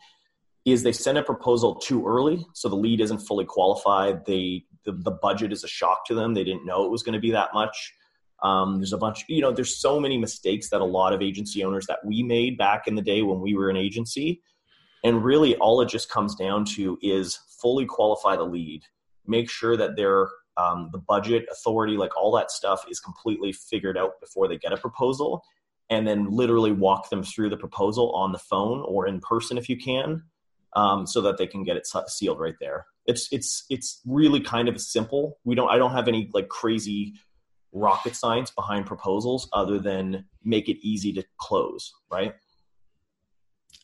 is 0.65 0.83
they 0.83 0.93
send 0.93 1.19
a 1.19 1.23
proposal 1.23 1.75
too 1.75 2.07
early 2.07 2.47
so 2.55 2.69
the 2.69 2.77
lead 2.77 3.01
isn't 3.01 3.19
fully 3.19 3.45
qualified. 3.45 4.25
They 4.27 4.65
the, 4.85 4.93
the 4.93 5.11
budget 5.11 5.53
is 5.53 5.65
a 5.65 5.69
shock 5.69 6.07
to 6.07 6.15
them. 6.15 6.35
They 6.35 6.45
didn't 6.45 6.67
know 6.67 6.85
it 6.85 6.91
was 6.91 7.03
going 7.03 7.15
to 7.15 7.21
be 7.21 7.31
that 7.33 7.55
much. 7.55 7.95
Um, 8.43 8.79
there's 8.79 8.93
a 8.93 8.99
bunch 8.99 9.25
you 9.29 9.41
know 9.41 9.53
there's 9.53 9.81
so 9.81 10.01
many 10.01 10.19
mistakes 10.19 10.69
that 10.71 10.81
a 10.81 10.85
lot 10.85 11.13
of 11.13 11.23
agency 11.23 11.65
owners 11.65 11.87
that 11.87 12.01
we 12.05 12.23
made 12.23 12.59
back 12.59 12.89
in 12.89 12.97
the 12.97 13.03
day 13.03 13.23
when 13.23 13.41
we 13.41 13.55
were 13.55 13.71
an 13.71 13.77
agency. 13.77 14.43
And 15.05 15.25
really 15.25 15.57
all 15.57 15.81
it 15.81 15.89
just 15.89 16.11
comes 16.11 16.37
down 16.37 16.65
to 16.77 16.97
is 17.03 17.39
fully 17.61 17.87
qualify 17.87 18.37
the 18.37 18.45
lead 18.45 18.83
make 19.27 19.51
sure 19.51 19.77
that 19.77 19.97
their 19.97 20.29
um, 20.57 20.91
the 20.93 20.99
budget 20.99 21.47
authority 21.51 21.97
like 21.97 22.17
all 22.17 22.33
that 22.33 22.51
stuff 22.51 22.85
is 22.91 23.01
completely 23.01 23.53
figured 23.53 23.97
out 23.97 24.21
before 24.21 24.49
they 24.49 24.59
get 24.59 24.73
a 24.73 24.77
proposal 24.77 25.43
and 25.93 26.09
then 26.09 26.31
literally 26.31 26.73
walk 26.73 27.11
them 27.11 27.23
through 27.23 27.51
the 27.51 27.57
proposal 27.57 28.13
on 28.13 28.33
the 28.33 28.39
phone 28.39 28.83
or 28.89 29.07
in 29.07 29.21
person 29.21 29.59
if 29.59 29.69
you 29.69 29.77
can 29.77 30.23
um, 30.75 31.07
so 31.07 31.21
that 31.21 31.37
they 31.37 31.47
can 31.47 31.63
get 31.65 31.77
it 31.77 31.87
sealed 32.09 32.41
right 32.41 32.55
there. 32.61 32.87
It's 33.05 33.29
it's 33.31 33.67
it's 33.69 34.01
really 34.07 34.41
kind 34.41 34.69
of 34.69 34.81
simple. 34.81 35.39
We 35.45 35.55
don't 35.55 35.69
I 35.69 35.77
don't 35.77 35.93
have 35.93 36.09
any 36.09 36.31
like 36.33 36.49
crazy 36.49 37.15
rocket 37.73 38.17
science 38.17 38.51
behind 38.51 38.87
proposals 38.87 39.49
other 39.53 39.79
than 39.79 40.25
make 40.43 40.71
it 40.71 40.79
easy 40.81 41.13
to 41.13 41.25
close, 41.39 41.93
right? 42.11 42.35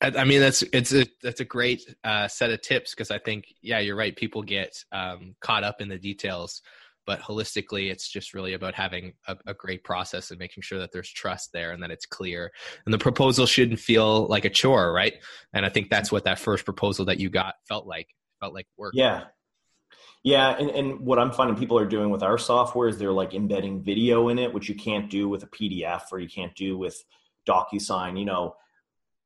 I 0.01 0.25
mean 0.25 0.41
that's 0.41 0.63
it's 0.73 0.95
a 0.95 1.07
that's 1.23 1.41
a 1.41 1.45
great 1.45 1.95
uh, 2.05 2.29
set 2.29 2.51
of 2.51 2.63
tips 2.63 2.95
because 2.95 3.11
I 3.11 3.19
think 3.19 3.53
yeah 3.61 3.81
you're 3.81 3.97
right 3.97 4.17
people 4.17 4.43
get 4.43 4.83
um, 4.93 5.35
caught 5.41 5.65
up 5.65 5.83
in 5.83 5.89
the 5.89 5.99
details 5.99 6.63
but 7.09 7.23
holistically 7.23 7.91
it's 7.91 8.07
just 8.07 8.35
really 8.35 8.53
about 8.53 8.75
having 8.75 9.15
a, 9.27 9.37
a, 9.47 9.55
great 9.55 9.83
process 9.83 10.31
and 10.31 10.39
making 10.39 10.63
sure 10.63 10.79
that 10.79 10.93
there's 10.93 11.09
trust 11.09 11.51
there 11.55 11.71
and 11.73 11.83
that 11.83 11.91
it's 11.91 12.05
clear. 12.05 12.53
And 12.85 12.93
the 12.93 12.99
proposal 12.99 13.47
shouldn't 13.47 13.81
feel 13.81 14.27
like 14.27 14.45
a 14.45 14.51
chore 14.51 14.93
right? 14.93 15.15
And 15.55 15.65
i 15.65 15.71
think 15.71 15.89
that's 15.89 16.13
what 16.13 16.25
that 16.25 16.39
first 16.39 16.67
proposal 16.67 17.07
that 17.07 17.19
you 17.19 17.31
got 17.31 17.55
felt 17.67 17.87
like 17.87 18.09
felt 18.41 18.53
like 18.53 18.67
work. 18.77 18.93
Yeah. 18.95 19.25
Yeah 20.23 20.51
and, 20.59 20.69
and 20.69 21.01
what 21.01 21.19
i'm 21.19 21.33
finding 21.33 21.57
people 21.57 21.79
are 21.79 21.87
doing 21.87 22.11
with 22.11 22.23
our 22.23 22.37
software 22.37 22.89
is 22.89 22.99
they're 22.99 23.11
like 23.11 23.33
embedding 23.33 23.83
video 23.83 24.29
in 24.29 24.39
it 24.39 24.53
which 24.53 24.69
you 24.69 24.75
can't 24.75 25.09
do 25.09 25.31
with 25.31 25.43
a 25.45 25.47
pdf 25.47 26.03
or 26.13 26.19
you 26.19 26.29
can't 26.29 26.55
do 26.55 26.77
with 26.77 27.03
docusign 27.49 28.19
you 28.19 28.27
know. 28.27 28.55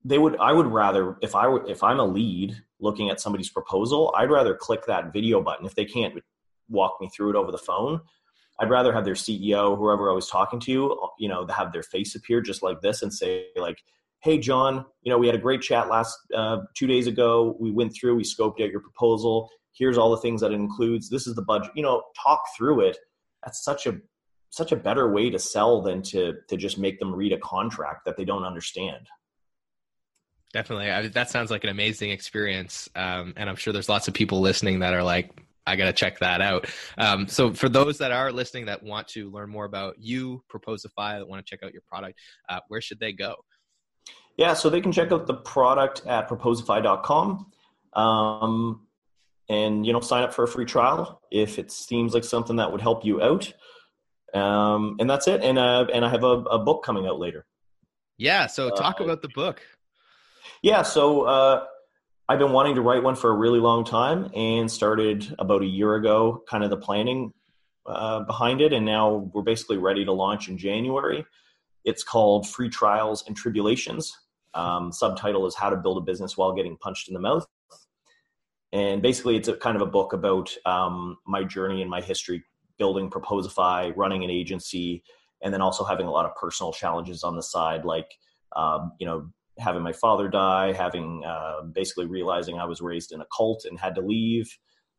They 0.05 0.19
would 0.19 0.37
i 0.39 0.53
would 0.53 0.67
rather 0.67 1.17
if 1.21 1.35
i 1.35 1.49
were 1.49 1.69
if 1.69 1.83
i'm 1.83 1.99
a 2.01 2.05
lead 2.05 2.61
looking 2.79 3.11
at 3.11 3.21
somebody's 3.21 3.51
proposal 3.51 4.13
i'd 4.17 4.31
rather 4.31 4.55
click 4.55 4.87
that 4.87 5.13
video 5.13 5.41
button. 5.41 5.67
If 5.67 5.75
they 5.75 5.85
can't 5.85 6.15
walk 6.73 6.97
me 7.01 7.09
through 7.15 7.31
it 7.31 7.37
over 7.37 7.53
the 7.53 7.59
phone. 7.59 8.01
I'd 8.61 8.71
rather 8.71 8.93
have 8.93 9.05
their 9.05 9.15
CEO, 9.15 9.77
whoever 9.77 10.11
I 10.11 10.15
was 10.15 10.29
talking 10.29 10.61
to, 10.61 11.09
you 11.19 11.29
know, 11.29 11.47
have 11.47 11.73
their 11.73 11.83
face 11.83 12.15
appear 12.15 12.41
just 12.41 12.63
like 12.63 12.81
this 12.81 13.03
and 13.03 13.13
say 13.13 13.47
like, 13.57 13.83
"Hey, 14.21 14.39
John, 14.39 14.85
you 15.03 15.11
know, 15.11 15.19
we 15.19 15.27
had 15.27 15.35
a 15.35 15.39
great 15.39 15.63
chat 15.63 15.89
last 15.89 16.17
uh, 16.35 16.59
two 16.75 16.87
days 16.87 17.07
ago. 17.07 17.57
We 17.59 17.71
went 17.71 17.95
through, 17.95 18.17
we 18.17 18.25
scoped 18.25 18.63
out 18.63 18.71
your 18.71 18.81
proposal. 18.81 19.51
Here's 19.73 19.99
all 19.99 20.11
the 20.11 20.19
things 20.19 20.41
that 20.43 20.53
it 20.53 20.57
includes. 20.57 21.09
This 21.09 21.27
is 21.27 21.35
the 21.35 21.43
budget. 21.43 21.73
You 21.75 21.83
know, 21.83 22.03
talk 22.23 22.43
through 22.57 22.81
it. 22.83 22.99
That's 23.43 23.65
such 23.65 23.87
a 23.87 23.99
such 24.51 24.71
a 24.71 24.77
better 24.77 25.11
way 25.11 25.31
to 25.31 25.39
sell 25.39 25.81
than 25.81 26.03
to 26.03 26.35
to 26.49 26.57
just 26.57 26.79
make 26.79 26.99
them 26.99 27.15
read 27.15 27.33
a 27.33 27.39
contract 27.39 28.05
that 28.05 28.17
they 28.17 28.25
don't 28.25 28.45
understand. 28.45 29.07
Definitely, 30.53 30.91
I, 30.91 31.09
that 31.09 31.31
sounds 31.31 31.51
like 31.51 31.65
an 31.65 31.71
amazing 31.71 32.11
experience, 32.11 32.89
um, 32.95 33.33
and 33.39 33.49
I'm 33.49 33.57
sure 33.57 33.73
there's 33.73 33.89
lots 33.89 34.07
of 34.07 34.13
people 34.13 34.43
listening 34.43 34.81
that 34.81 34.93
are 34.93 35.03
like, 35.03 35.31
I 35.67 35.77
got 35.77 35.85
to 35.87 35.93
check 35.93 36.19
that 36.19 36.41
out. 36.41 36.67
Um, 36.99 37.29
so 37.29 37.53
for 37.53 37.69
those 37.69 37.99
that 37.99 38.11
are 38.11 38.33
listening 38.33 38.67
that 38.67 38.83
want 38.83 39.09
to 39.09 39.31
learn 39.31 39.51
more 39.51 39.65
about 39.65 39.97
you, 39.99 40.43
Proposify, 40.53 41.19
that 41.19 41.29
want 41.29 41.45
to 41.45 41.49
check 41.49 41.63
out 41.63 41.73
your 41.73 41.83
product, 41.89 42.19
uh, 42.49 42.61
where 42.69 42.81
should 42.81 42.99
they 42.99 43.13
go? 43.13 43.37
Yeah, 44.37 44.55
so 44.55 44.71
they 44.71 44.81
can 44.81 44.93
check 44.93 45.13
out 45.13 45.27
the 45.27 45.35
product 45.35 46.07
at 46.07 46.29
proposify.com. 46.29 47.53
Um, 47.93 48.87
and 49.49 49.85
you 49.87 49.93
know 49.93 50.01
sign 50.01 50.23
up 50.23 50.33
for 50.33 50.45
a 50.45 50.49
free 50.49 50.65
trial 50.65 51.21
if 51.31 51.59
it 51.59 51.71
seems 51.71 52.15
like 52.15 52.25
something 52.25 52.57
that 52.57 52.71
would 52.71 52.81
help 52.81 53.05
you 53.05 53.23
out 53.23 53.53
um, 54.35 54.97
and 54.99 55.09
that's 55.09 55.29
it 55.29 55.43
and 55.43 55.59
uh, 55.59 55.87
and 55.93 56.05
i 56.05 56.09
have 56.09 56.25
a, 56.25 56.43
a, 56.57 56.59
book 56.59 56.85
coming 56.85 57.07
out 57.07 57.19
later 57.19 57.45
yeah 58.19 58.47
so 58.47 58.71
talk 58.71 59.01
uh, 59.01 59.05
about 59.05 59.21
the 59.21 59.29
book 59.35 59.61
yeah 60.63 60.83
so 60.83 61.23
uh, 61.23 61.65
i've 62.29 62.39
been 62.39 62.53
wanting 62.53 62.75
to 62.75 62.81
write 62.81 63.03
one 63.03 63.15
for 63.15 63.31
a 63.31 63.35
really 63.35 63.61
long 63.61 63.85
time 63.85 64.31
and 64.35 64.71
started 64.71 65.35
about 65.39 65.63
a 65.63 65.67
year 65.67 65.95
ago 65.95 66.43
kind 66.49 66.65
of 66.65 66.71
the 66.71 66.77
planning 66.77 67.33
uh, 67.87 68.21
behind 68.21 68.61
it. 68.61 68.73
And 68.73 68.87
now 68.87 69.31
we're 69.33 69.43
basically 69.43 69.79
ready 69.79 70.05
to 70.05 70.13
launch 70.13 70.49
in 70.49 70.59
january. 70.59 71.25
It's 71.85 72.05
called 72.05 72.49
free 72.49 72.69
trials 72.69 73.25
and 73.27 73.37
tribulations. 73.37 74.17
Um, 74.55 74.93
subtitle 74.93 75.47
is 75.47 75.55
how 75.55 75.71
to 75.71 75.77
build 75.77 75.99
a 75.99 76.03
business 76.03 76.37
while 76.37 76.53
getting 76.53 76.77
punched 76.77 77.09
in 77.09 77.15
the 77.15 77.21
mouth. 77.21 77.47
And 78.73 79.03
basically 79.03 79.37
it's 79.37 79.49
a 79.49 79.57
kind 79.57 79.77
of 79.77 79.83
a 79.83 79.87
book 79.87 80.13
about 80.13 80.55
um, 80.65 81.19
my 81.27 81.45
journey 81.45 81.83
and 81.83 81.91
my 81.91 82.01
history 82.01 82.45
building 82.79 83.11
proposify 83.11 83.93
running 83.97 84.25
an 84.25 84.31
agency 84.31 85.03
and 85.43 85.53
then 85.53 85.61
also 85.61 85.85
having 85.85 86.07
a 86.07 86.11
lot 86.11 86.25
of 86.25 86.35
personal 86.37 86.73
challenges 86.73 87.25
on 87.25 87.37
the 87.37 87.43
side 87.43 87.85
like 87.85 88.15
um, 88.57 88.93
you 88.99 89.07
know 89.07 89.29
having 89.59 89.83
my 89.83 89.93
father 89.93 90.29
die 90.29 90.73
having 90.73 91.23
uh, 91.25 91.63
basically 91.73 92.07
realizing 92.07 92.59
i 92.59 92.65
was 92.65 92.81
raised 92.81 93.13
in 93.13 93.21
a 93.21 93.27
cult 93.37 93.65
and 93.69 93.79
had 93.79 93.95
to 93.95 94.01
leave 94.01 94.51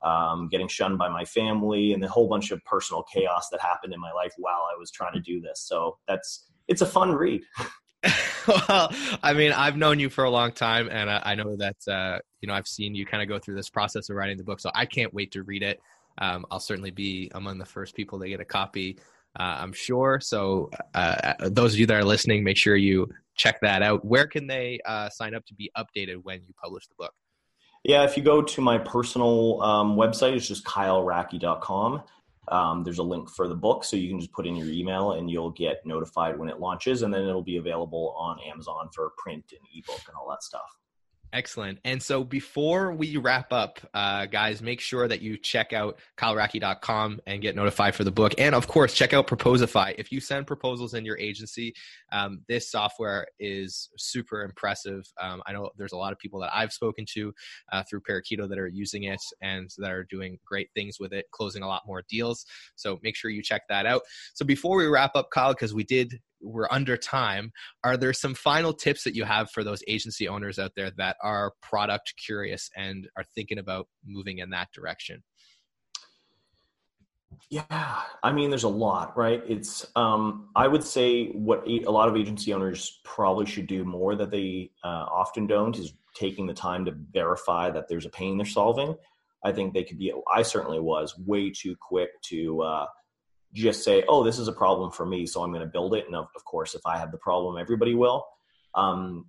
um, 0.04 0.50
getting 0.50 0.68
shunned 0.68 0.98
by 0.98 1.08
my 1.08 1.24
family 1.24 1.94
and 1.94 2.04
the 2.04 2.10
whole 2.10 2.28
bunch 2.28 2.52
of 2.52 2.64
personal 2.66 3.04
chaos 3.14 3.48
that 3.52 3.62
happened 3.62 3.94
in 3.94 4.00
my 4.00 4.12
life 4.12 4.34
while 4.38 4.64
i 4.74 4.78
was 4.78 4.92
trying 4.92 5.14
to 5.14 5.22
do 5.22 5.42
this 5.42 5.64
so 5.66 5.98
that's 6.08 6.46
it's 6.68 6.82
a 6.82 6.86
fun 6.86 7.12
read 7.12 7.42
well, 8.48 8.94
I 9.24 9.34
mean, 9.34 9.54
I've 9.54 9.78
known 9.78 10.00
you 10.00 10.10
for 10.10 10.26
a 10.26 10.30
long 10.30 10.52
time, 10.52 10.90
and 10.92 11.10
I, 11.10 11.22
I 11.24 11.36
know 11.36 11.56
that 11.56 11.78
uh, 11.88 12.20
you 12.42 12.48
know 12.48 12.54
I've 12.54 12.68
seen 12.68 12.96
you 12.96 13.06
kind 13.06 13.24
of 13.24 13.30
go 13.30 13.40
through 13.40 13.56
this 13.56 13.70
process 13.70 14.10
of 14.10 14.18
writing 14.18 14.38
the 14.38 14.44
book. 14.44 14.60
So 14.60 14.70
I 14.76 14.86
can't 14.86 15.14
wait 15.14 15.32
to 15.32 15.44
read 15.44 15.64
it. 15.64 15.80
Um, 16.18 16.46
I'll 16.52 16.60
certainly 16.60 16.92
be 16.92 17.32
among 17.34 17.58
the 17.58 17.66
first 17.66 17.96
people 17.96 18.20
to 18.20 18.28
get 18.28 18.40
a 18.40 18.46
copy. 18.46 18.98
Uh, 19.40 19.58
I'm 19.62 19.74
sure. 19.74 20.20
So 20.22 20.70
uh, 20.94 21.34
uh, 21.40 21.50
those 21.50 21.74
of 21.74 21.80
you 21.80 21.86
that 21.88 21.96
are 21.96 22.04
listening, 22.04 22.44
make 22.44 22.58
sure 22.58 22.76
you 22.76 23.10
check 23.36 23.60
that 23.62 23.82
out. 23.82 24.06
Where 24.06 24.28
can 24.28 24.48
they 24.48 24.80
uh, 24.86 25.10
sign 25.10 25.36
up 25.36 25.46
to 25.48 25.54
be 25.54 25.72
updated 25.78 26.24
when 26.24 26.42
you 26.44 26.54
publish 26.62 26.88
the 26.88 26.96
book? 26.98 27.14
Yeah, 27.84 28.04
if 28.04 28.16
you 28.16 28.24
go 28.24 28.42
to 28.42 28.62
my 28.62 28.78
personal 28.78 29.62
um, 29.62 29.96
website, 29.96 30.36
it's 30.36 30.48
just 30.48 30.66
kyleracki.com 30.66 32.04
um, 32.50 32.84
there's 32.84 33.00
a 33.00 33.04
link 33.04 33.30
for 33.30 33.48
the 33.48 33.56
book 33.56 33.84
so 33.84 33.96
you 33.96 34.10
can 34.10 34.20
just 34.20 34.32
put 34.32 34.46
in 34.46 34.56
your 34.56 34.70
email 34.70 35.14
and 35.14 35.30
you'll 35.30 35.52
get 35.52 35.86
notified 35.86 36.38
when 36.38 36.50
it 36.50 36.60
launches 36.60 37.02
and 37.02 37.14
then 37.14 37.22
it'll 37.22 37.42
be 37.42 37.58
available 37.58 38.14
on 38.18 38.38
amazon 38.42 38.90
for 38.94 39.12
print 39.18 39.46
and 39.52 39.62
ebook 39.76 40.02
and 40.08 40.16
all 40.18 40.30
that 40.30 40.44
stuff 40.44 40.78
Excellent. 41.34 41.80
And 41.84 42.02
so 42.02 42.24
before 42.24 42.94
we 42.94 43.18
wrap 43.18 43.52
up, 43.52 43.80
uh, 43.96 44.28
guys, 44.28 44.62
make 44.62 44.80
sure 44.80 45.08
that 45.08 45.22
you 45.22 45.36
check 45.36 45.74
out 45.74 45.98
kyleracki.com 46.16 47.22
and 47.26 47.42
get 47.42 47.56
notified 47.56 47.96
for 47.96 48.04
the 48.04 48.12
book. 48.12 48.36
And 48.38 48.54
of 48.54 48.68
course, 48.68 48.94
check 48.94 49.14
out 49.14 49.26
Proposify. 49.26 49.96
If 49.98 50.12
you 50.12 50.20
send 50.20 50.46
proposals 50.46 50.94
in 50.94 51.06
your 51.06 51.18
agency, 51.18 51.74
um, 52.12 52.44
this 52.48 52.70
software 52.70 53.26
is 53.40 53.90
super 53.98 54.44
impressive. 54.44 55.12
Um, 55.20 55.42
I 55.48 55.54
know 55.54 55.72
there's 55.76 55.94
a 55.94 55.98
lot 55.98 56.14
of 56.14 56.20
people 56.20 56.40
that 56.42 56.52
I've 56.54 56.72
spoken 56.72 57.04
to 57.16 57.34
uh, 57.72 57.82
through 57.90 58.02
Parakeeto 58.02 58.48
that 58.48 58.60
are 58.60 58.68
using 58.68 59.06
it 59.06 59.22
and 59.42 59.72
that 59.80 59.90
are 59.90 60.04
doing 60.04 60.38
great 60.46 60.70
things 60.76 60.98
with 61.00 61.14
it, 61.14 61.26
closing 61.32 61.64
a 61.64 61.68
lot 61.68 61.82
more 61.88 62.04
deals. 62.08 62.46
So 62.76 63.00
make 63.02 63.16
sure 63.16 63.32
you 63.32 63.42
check 63.42 63.64
that 63.70 63.88
out. 63.88 64.04
So 64.36 64.46
before 64.46 64.78
we 64.78 64.86
wrap 64.86 65.16
up, 65.16 65.30
Kyle, 65.34 65.54
because 65.54 65.74
we 65.74 65.84
did 65.84 66.20
we're 66.44 66.68
under 66.70 66.98
time. 66.98 67.52
Are 67.84 67.98
there 67.98 68.14
some 68.14 68.36
final 68.36 68.74
tips 68.74 69.04
that 69.04 69.16
you 69.16 69.24
have 69.24 69.50
for 69.50 69.64
those 69.64 69.82
agency 69.88 70.28
owners 70.28 70.60
out 70.60 70.74
there 70.76 70.92
that 70.98 71.18
are 71.24 71.54
product 71.62 72.14
curious 72.24 72.70
and 72.76 73.08
are 73.18 73.24
thinking 73.36 73.58
about 73.58 73.88
moving 74.06 74.40
in 74.40 74.50
that 74.52 74.70
direction? 74.74 75.24
Yeah, 77.50 78.02
I 78.22 78.32
mean, 78.32 78.50
there's 78.50 78.64
a 78.64 78.70
lot, 78.70 79.18
right? 79.18 79.44
It's, 79.48 79.86
um, 79.96 80.50
I 80.56 80.68
would 80.68 80.84
say 80.84 81.28
what 81.30 81.68
a, 81.68 81.90
lot 81.90 82.08
of 82.08 82.16
agency 82.16 82.54
owners 82.54 83.00
probably 83.04 83.46
should 83.46 83.68
do 83.68 83.84
more 83.84 84.16
that 84.16 84.32
they 84.32 84.72
uh, 84.84 85.06
often 85.12 85.48
don't 85.48 85.78
is 85.78 85.94
taking 86.16 86.46
the 86.46 86.54
time 86.54 86.86
to 86.86 86.96
verify 87.12 87.70
that 87.72 87.88
there's 87.88 88.06
a 88.06 88.10
pain 88.10 88.38
they're 88.38 88.46
solving. 88.46 88.96
I 89.44 89.52
think 89.52 89.74
they 89.74 89.84
could 89.84 89.98
be, 89.98 90.14
I 90.34 90.42
certainly 90.42 90.80
was 90.80 91.18
way 91.18 91.50
too 91.52 91.76
quick 91.80 92.10
to, 92.24 92.62
uh, 92.62 92.86
just 93.54 93.84
say, 93.84 94.04
oh, 94.08 94.24
this 94.24 94.40
is 94.40 94.48
a 94.48 94.54
problem 94.54 94.92
for 94.92 95.06
me, 95.06 95.26
so 95.26 95.44
I'm 95.44 95.52
going 95.52 95.66
to 95.66 95.72
build 95.72 95.94
it. 95.96 96.06
And 96.08 96.16
of, 96.16 96.28
of, 96.36 96.44
course, 96.44 96.76
if 96.76 96.82
I 96.86 96.98
have 96.98 97.12
the 97.12 97.18
problem, 97.18 97.58
everybody 97.58 97.94
will. 97.94 98.26
Um, 98.74 99.28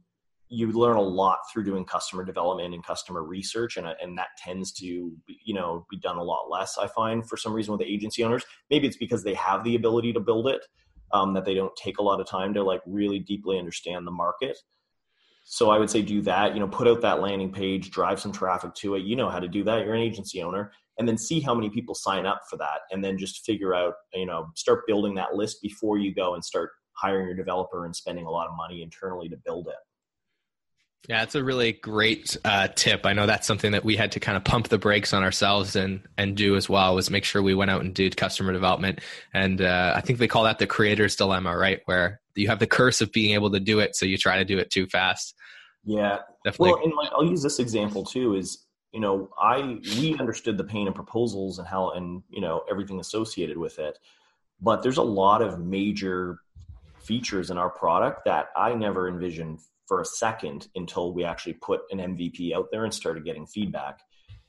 you 0.49 0.71
learn 0.73 0.97
a 0.97 1.03
lot 1.03 1.39
through 1.53 1.65
doing 1.65 1.85
customer 1.85 2.25
development 2.25 2.75
and 2.75 2.85
customer 2.85 3.23
research, 3.23 3.77
and, 3.77 3.87
and 3.87 4.17
that 4.17 4.29
tends 4.39 4.73
to, 4.73 5.13
be, 5.27 5.39
you 5.45 5.55
know, 5.55 5.87
be 5.91 5.99
done 5.99 6.17
a 6.17 6.23
lot 6.23 6.51
less. 6.51 6.79
I 6.79 6.87
find 6.87 7.29
for 7.29 7.37
some 7.37 7.53
reason 7.53 7.73
with 7.73 7.83
agency 7.83 8.25
owners, 8.25 8.45
maybe 8.71 8.87
it's 8.87 8.97
because 8.97 9.25
they 9.25 9.35
have 9.35 9.65
the 9.65 9.75
ability 9.75 10.13
to 10.15 10.21
build 10.21 10.49
it, 10.49 10.65
um, 11.13 11.35
that 11.35 11.45
they 11.45 11.55
don't 11.55 11.75
take 11.77 11.99
a 11.99 12.03
lot 12.03 12.21
of 12.21 12.27
time 12.27 12.55
to 12.55 12.63
like 12.63 12.83
really 12.87 13.19
deeply 13.19 13.59
understand 13.59 14.07
the 14.07 14.11
market. 14.11 14.57
So 15.45 15.71
I 15.71 15.79
would 15.79 15.91
say 15.91 16.01
do 16.01 16.23
that. 16.23 16.55
You 16.55 16.61
know, 16.61 16.69
put 16.69 16.89
out 16.89 17.03
that 17.03 17.21
landing 17.21 17.53
page, 17.53 17.91
drive 17.91 18.21
some 18.21 18.33
traffic 18.33 18.75
to 18.77 18.95
it. 18.95 19.03
You 19.03 19.17
know 19.17 19.29
how 19.29 19.41
to 19.41 19.49
do 19.49 19.63
that. 19.65 19.85
You're 19.85 19.95
an 19.95 20.01
agency 20.01 20.43
owner 20.43 20.73
and 20.99 21.09
then 21.09 21.19
see 21.19 21.41
how 21.41 21.55
many 21.55 21.71
people 21.71 21.95
sign 21.95 22.27
up 22.27 22.43
for 22.49 22.57
that 22.57 22.81
and 22.91 23.05
then 23.05 23.19
just 23.19 23.45
figure 23.45 23.75
out 23.75 23.95
you 24.13 24.27
know 24.27 24.47
start 24.55 24.87
building 24.87 25.15
that 25.15 25.35
list 25.35 25.59
before 25.63 25.99
you 25.99 26.15
go 26.15 26.35
and 26.35 26.45
start 26.45 26.71
hiring 26.93 27.27
your 27.27 27.37
developer 27.37 27.85
and 27.85 27.95
spending 27.95 28.27
a 28.27 28.31
lot 28.31 28.47
of 28.47 28.57
money 28.57 28.83
internally 28.83 29.29
to 29.29 29.37
build 29.45 29.67
it 29.69 29.75
yeah, 31.09 31.23
it's 31.23 31.35
a 31.35 31.45
really 31.45 31.73
great 31.73 32.37
uh, 32.47 32.69
tip. 32.69 33.05
I 33.05 33.13
know 33.13 33.27
that's 33.27 33.47
something 33.47 33.73
that 33.73 33.85
we 33.85 33.95
had 33.95 34.13
to 34.13 34.21
kind 34.21 34.39
of 34.39 34.45
pump 34.45 34.69
the 34.69 34.79
brakes 34.79 35.13
on 35.13 35.23
ourselves 35.23 35.77
and 35.77 36.01
and 36.17 36.35
do 36.35 36.57
as 36.57 36.69
well. 36.69 36.95
Was 36.95 37.11
make 37.11 37.25
sure 37.25 37.43
we 37.43 37.55
went 37.55 37.71
out 37.71 37.83
and 37.83 37.95
did 37.95 38.17
customer 38.17 38.53
development, 38.53 39.01
and 39.35 39.61
uh, 39.61 39.93
I 39.95 40.01
think 40.01 40.19
they 40.19 40.29
call 40.29 40.45
that 40.45 40.59
the 40.59 40.67
creator's 40.67 41.15
dilemma, 41.15 41.57
right? 41.57 41.81
Where 41.85 42.21
you 42.35 42.49
have 42.49 42.59
the 42.59 42.67
curse 42.67 43.03
of 43.03 43.13
being 43.13 43.35
able 43.35 43.51
to 43.51 43.61
do 43.61 43.81
it, 43.81 43.97
so 43.97 44.07
you 44.07 44.17
try 44.17 44.39
to 44.39 44.47
do 44.47 44.57
it 44.57 44.71
too 44.71 44.87
fast. 44.87 45.35
Yeah, 45.85 46.21
definitely. 46.43 46.73
Well, 46.73 46.85
and 46.85 46.95
like 46.95 47.11
I'll 47.13 47.29
use 47.29 47.43
this 47.43 47.59
example 47.59 48.03
too. 48.03 48.35
Is 48.35 48.64
you 48.95 49.01
know, 49.01 49.29
I 49.37 49.81
we 49.99 50.17
understood 50.21 50.57
the 50.57 50.65
pain 50.65 50.87
of 50.87 50.95
proposals 50.95 51.59
and 51.59 51.67
how 51.67 51.91
and 51.91 52.23
you 52.31 52.41
know 52.41 52.63
everything 52.71 53.01
associated 53.01 53.59
with 53.59 53.81
it, 53.81 53.99
but 54.61 54.83
there's 54.83 54.99
a 54.99 55.03
lot 55.03 55.43
of 55.43 55.59
major 55.59 56.39
features 57.03 57.51
in 57.51 57.59
our 57.59 57.69
product 57.69 58.25
that 58.25 58.47
I 58.57 58.73
never 58.75 59.09
envisioned 59.09 59.59
for 59.87 60.01
a 60.01 60.05
second 60.05 60.69
until 60.77 61.13
we 61.13 61.25
actually 61.25 61.55
put 61.55 61.83
an 61.91 61.99
MVP 61.99 62.55
out 62.55 62.69
there 62.71 62.85
and 62.85 62.95
started 62.95 63.25
getting 63.25 63.47
feedback. 63.47 63.99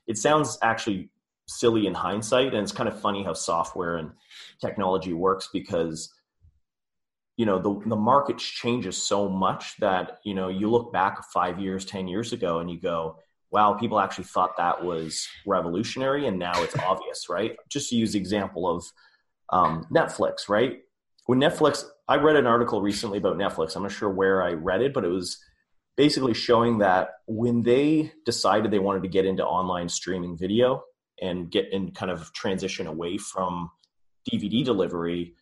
It 0.05 0.17
sounds 0.19 0.59
actually 0.61 1.09
silly 1.47 1.87
in 1.87 1.95
hindsight, 1.95 2.53
and 2.53 2.61
it's 2.61 2.71
kind 2.71 2.87
of 2.87 3.01
funny 3.01 3.23
how 3.23 3.33
software 3.33 3.97
and 3.97 4.11
technology 4.61 5.11
works 5.11 5.49
because 5.51 6.13
you 7.35 7.47
know 7.47 7.57
the 7.57 7.89
the 7.89 7.95
market 7.95 8.37
changes 8.37 8.95
so 8.95 9.27
much 9.27 9.75
that 9.79 10.19
you 10.23 10.35
know 10.35 10.49
you 10.49 10.69
look 10.69 10.93
back 10.93 11.23
five 11.33 11.59
years, 11.59 11.83
ten 11.83 12.07
years 12.07 12.31
ago, 12.31 12.59
and 12.59 12.69
you 12.69 12.79
go 12.79 13.17
wow, 13.55 13.73
people 13.73 14.01
actually 14.01 14.25
thought 14.25 14.57
that 14.57 14.83
was 14.83 15.25
revolutionary 15.47 16.27
and 16.27 16.37
now 16.37 16.61
it's 16.61 16.77
obvious, 16.79 17.29
right? 17.29 17.55
Just 17.69 17.89
to 17.89 17.95
use 17.95 18.11
the 18.11 18.19
example 18.19 18.69
of 18.69 18.83
um, 19.49 19.87
Netflix, 19.89 20.49
right? 20.49 20.79
When 21.27 21.39
Netflix, 21.39 21.85
I 22.09 22.17
read 22.17 22.35
an 22.35 22.47
article 22.47 22.81
recently 22.81 23.17
about 23.17 23.37
Netflix. 23.37 23.77
I'm 23.77 23.83
not 23.83 23.93
sure 23.93 24.09
where 24.09 24.43
I 24.43 24.51
read 24.51 24.81
it, 24.81 24.93
but 24.93 25.05
it 25.05 25.07
was 25.07 25.37
basically 25.95 26.33
showing 26.33 26.79
that 26.79 27.11
when 27.27 27.63
they 27.63 28.11
decided 28.25 28.71
they 28.71 28.79
wanted 28.79 29.03
to 29.03 29.07
get 29.07 29.25
into 29.25 29.45
online 29.45 29.87
streaming 29.87 30.37
video 30.37 30.83
and 31.21 31.49
get 31.49 31.71
in 31.71 31.91
kind 31.91 32.11
of 32.11 32.33
transition 32.33 32.87
away 32.87 33.17
from 33.17 33.71
DVD 34.29 34.65
delivery, 34.65 35.33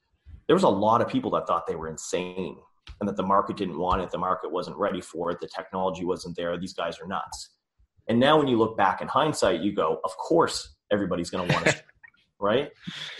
there 0.45 0.55
was 0.55 0.61
a 0.61 0.69
lot 0.69 1.01
of 1.01 1.07
people 1.07 1.31
that 1.31 1.47
thought 1.47 1.65
they 1.65 1.75
were 1.75 1.89
insane 1.89 2.57
and 2.99 3.09
that 3.09 3.17
the 3.17 3.23
market 3.23 3.57
didn't 3.57 3.79
want 3.79 4.03
it, 4.03 4.11
the 4.11 4.19
market 4.19 4.51
wasn't 4.51 4.77
ready 4.77 5.01
for 5.01 5.31
it, 5.31 5.41
the 5.41 5.47
technology 5.47 6.05
wasn't 6.05 6.35
there, 6.35 6.55
these 6.59 6.73
guys 6.73 6.99
are 6.99 7.07
nuts. 7.07 7.49
And 8.07 8.19
now 8.19 8.37
when 8.37 8.47
you 8.47 8.57
look 8.57 8.77
back 8.77 9.01
in 9.01 9.07
hindsight, 9.07 9.61
you 9.61 9.73
go, 9.73 9.99
of 10.03 10.15
course 10.17 10.75
everybody's 10.91 11.29
going 11.29 11.47
to 11.47 11.53
want 11.53 11.65
to, 11.67 11.83
right? 12.39 12.71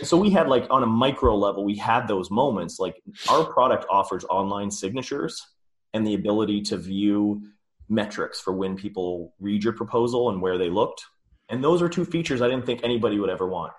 So 0.02 0.18
we 0.18 0.30
had 0.30 0.48
like 0.48 0.68
on 0.70 0.84
a 0.84 0.88
micro 0.88 1.36
level, 1.36 1.64
we 1.64 1.78
had 1.78 2.08
those 2.08 2.30
moments. 2.30 2.80
Like 2.80 3.02
our 3.30 3.46
product 3.46 3.86
offers 3.90 4.26
online 4.26 4.72
signatures 4.72 5.46
and 5.94 6.06
the 6.06 6.14
ability 6.14 6.62
to 6.64 6.78
view 6.78 7.42
metrics 7.90 8.40
for 8.40 8.54
when 8.54 8.76
people 8.76 9.34
read 9.40 9.64
your 9.64 9.74
proposal 9.74 10.30
and 10.30 10.42
where 10.42 10.58
they 10.58 10.70
looked. 10.70 11.06
And 11.50 11.64
those 11.64 11.82
are 11.82 11.90
two 11.90 12.06
features 12.06 12.42
I 12.42 12.48
didn't 12.48 12.66
think 12.66 12.84
anybody 12.84 13.20
would 13.20 13.30
ever 13.30 13.48
want. 13.48 13.74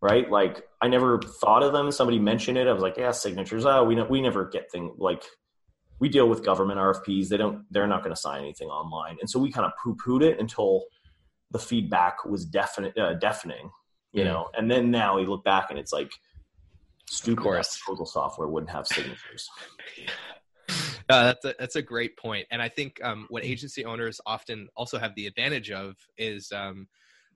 Right? 0.00 0.30
Like 0.30 0.64
I 0.82 0.88
never 0.88 1.20
thought 1.20 1.62
of 1.62 1.72
them. 1.72 1.90
Somebody 1.90 2.18
mentioned 2.18 2.58
it. 2.58 2.66
I 2.66 2.72
was 2.72 2.82
like, 2.82 2.96
yeah, 2.96 3.10
signatures. 3.10 3.64
Oh, 3.64 3.84
we, 3.84 4.00
we 4.02 4.20
never 4.20 4.48
get 4.48 4.70
things 4.70 4.92
like 4.98 5.22
we 6.00 6.08
deal 6.08 6.28
with 6.28 6.44
government 6.44 6.78
RFPs. 6.78 7.28
They 7.28 7.36
don't, 7.36 7.64
they're 7.70 7.86
not 7.86 8.02
going 8.02 8.14
to 8.14 8.20
sign 8.20 8.40
anything 8.42 8.68
online. 8.68 9.16
And 9.20 9.28
so 9.28 9.38
we 9.38 9.50
kind 9.50 9.66
of 9.66 9.72
poo 9.82 9.96
pooed 9.96 10.22
it 10.22 10.40
until 10.40 10.84
the 11.50 11.58
feedback 11.58 12.24
was 12.24 12.44
definite, 12.44 12.96
uh, 12.98 13.14
deafening, 13.14 13.70
you 14.12 14.24
know. 14.24 14.48
And 14.56 14.70
then 14.70 14.90
now 14.90 15.16
we 15.16 15.26
look 15.26 15.44
back 15.44 15.66
and 15.70 15.78
it's 15.78 15.92
like, 15.92 16.12
stupid 17.08 17.42
proposal 17.42 18.06
software 18.06 18.48
wouldn't 18.48 18.70
have 18.70 18.86
signatures. 18.86 19.48
Uh, 21.10 21.24
that's 21.24 21.44
a 21.44 21.54
that's 21.58 21.76
a 21.76 21.82
great 21.82 22.16
point, 22.16 22.46
and 22.50 22.62
I 22.62 22.70
think 22.70 22.98
um, 23.04 23.26
what 23.28 23.44
agency 23.44 23.84
owners 23.84 24.22
often 24.24 24.68
also 24.74 24.98
have 24.98 25.14
the 25.16 25.26
advantage 25.26 25.70
of 25.70 25.96
is 26.16 26.50
um, 26.50 26.88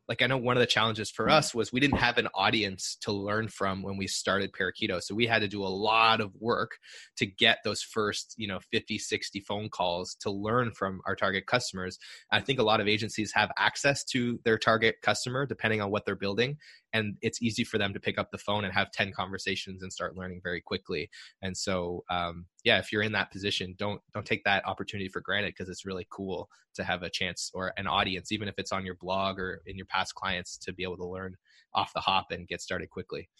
like 0.09 0.23
I 0.23 0.27
know 0.27 0.38
one 0.38 0.57
of 0.57 0.61
the 0.61 0.66
challenges 0.66 1.11
for 1.11 1.29
us 1.29 1.55
was 1.55 1.73
we 1.73 1.81
didn't 1.81 1.99
have 1.99 2.16
an 2.16 2.29
audience 2.35 2.97
to 3.03 3.12
learn 3.12 3.49
from 3.49 3.83
when 3.83 3.99
we 3.99 4.07
started 4.07 4.53
Parakeeto. 4.53 5.03
So 5.03 5.14
we 5.14 5.27
had 5.27 5.40
to 5.40 5.49
do 5.49 5.62
a 5.62 5.68
lot 5.68 6.23
of 6.23 6.33
work 6.40 6.79
to 7.18 7.27
get 7.27 7.59
those 7.62 7.83
first, 7.83 8.35
you 8.38 8.49
know, 8.49 8.59
50, 8.73 8.99
60 8.99 9.40
phone 9.40 9.68
calls 9.68 10.16
to 10.21 10.31
learn 10.31 10.73
from 10.73 11.01
our 11.07 11.14
target 11.14 11.47
customers. 11.47 11.99
I 12.33 12.40
think 12.40 12.59
a 12.59 12.62
lot 12.62 12.81
of 12.81 12.88
agencies 12.88 13.33
have 13.35 13.51
access 13.59 14.03
to 14.05 14.40
their 14.44 14.57
target 14.57 14.97
customer 15.03 15.44
depending 15.44 15.83
on 15.83 15.90
what 15.90 16.07
they're 16.07 16.16
building 16.16 16.57
and 16.92 17.16
it's 17.21 17.42
easy 17.42 17.64
for 17.64 17.79
them 17.79 17.92
to 17.92 18.01
pick 18.01 18.18
up 18.18 18.31
the 18.31 18.38
phone 18.38 18.64
and 18.64 18.73
have 18.73 18.90
10 18.92 19.12
conversations 19.12 19.83
and 19.83 19.92
start 19.92 20.16
learning 20.16 20.40
very 20.42 20.61
quickly. 20.61 21.11
And 21.42 21.57
so 21.57 22.05
um, 22.11 22.47
yeah, 22.68 22.78
if 22.78 22.92
you're 22.92 23.02
in 23.02 23.12
that 23.12 23.33
position, 23.33 23.74
don't 23.78 23.98
don't 24.12 24.26
take 24.26 24.44
that 24.44 24.66
opportunity 24.66 25.09
for 25.09 25.22
granted 25.22 25.54
because 25.57 25.70
it's 25.70 25.87
really 25.87 26.07
cool 26.11 26.50
to 26.74 26.85
have 26.85 27.02
a 27.02 27.09
chance 27.09 27.50
or 27.54 27.72
an 27.78 27.87
audience, 27.87 28.31
even 28.31 28.46
if 28.46 28.57
it's 28.59 28.72
on 28.72 28.85
your 28.85 28.96
blog 28.96 29.38
or 29.38 29.62
in 29.64 29.78
your 29.78 29.87
past 29.87 30.14
clients, 30.14 30.59
to 30.59 30.74
be 30.74 30.83
able 30.83 30.98
to 30.98 31.07
learn 31.07 31.35
off 31.72 31.94
the 31.94 32.00
hop 32.00 32.26
and 32.31 32.46
get 32.46 32.61
started 32.61 32.90
quickly. 32.90 33.31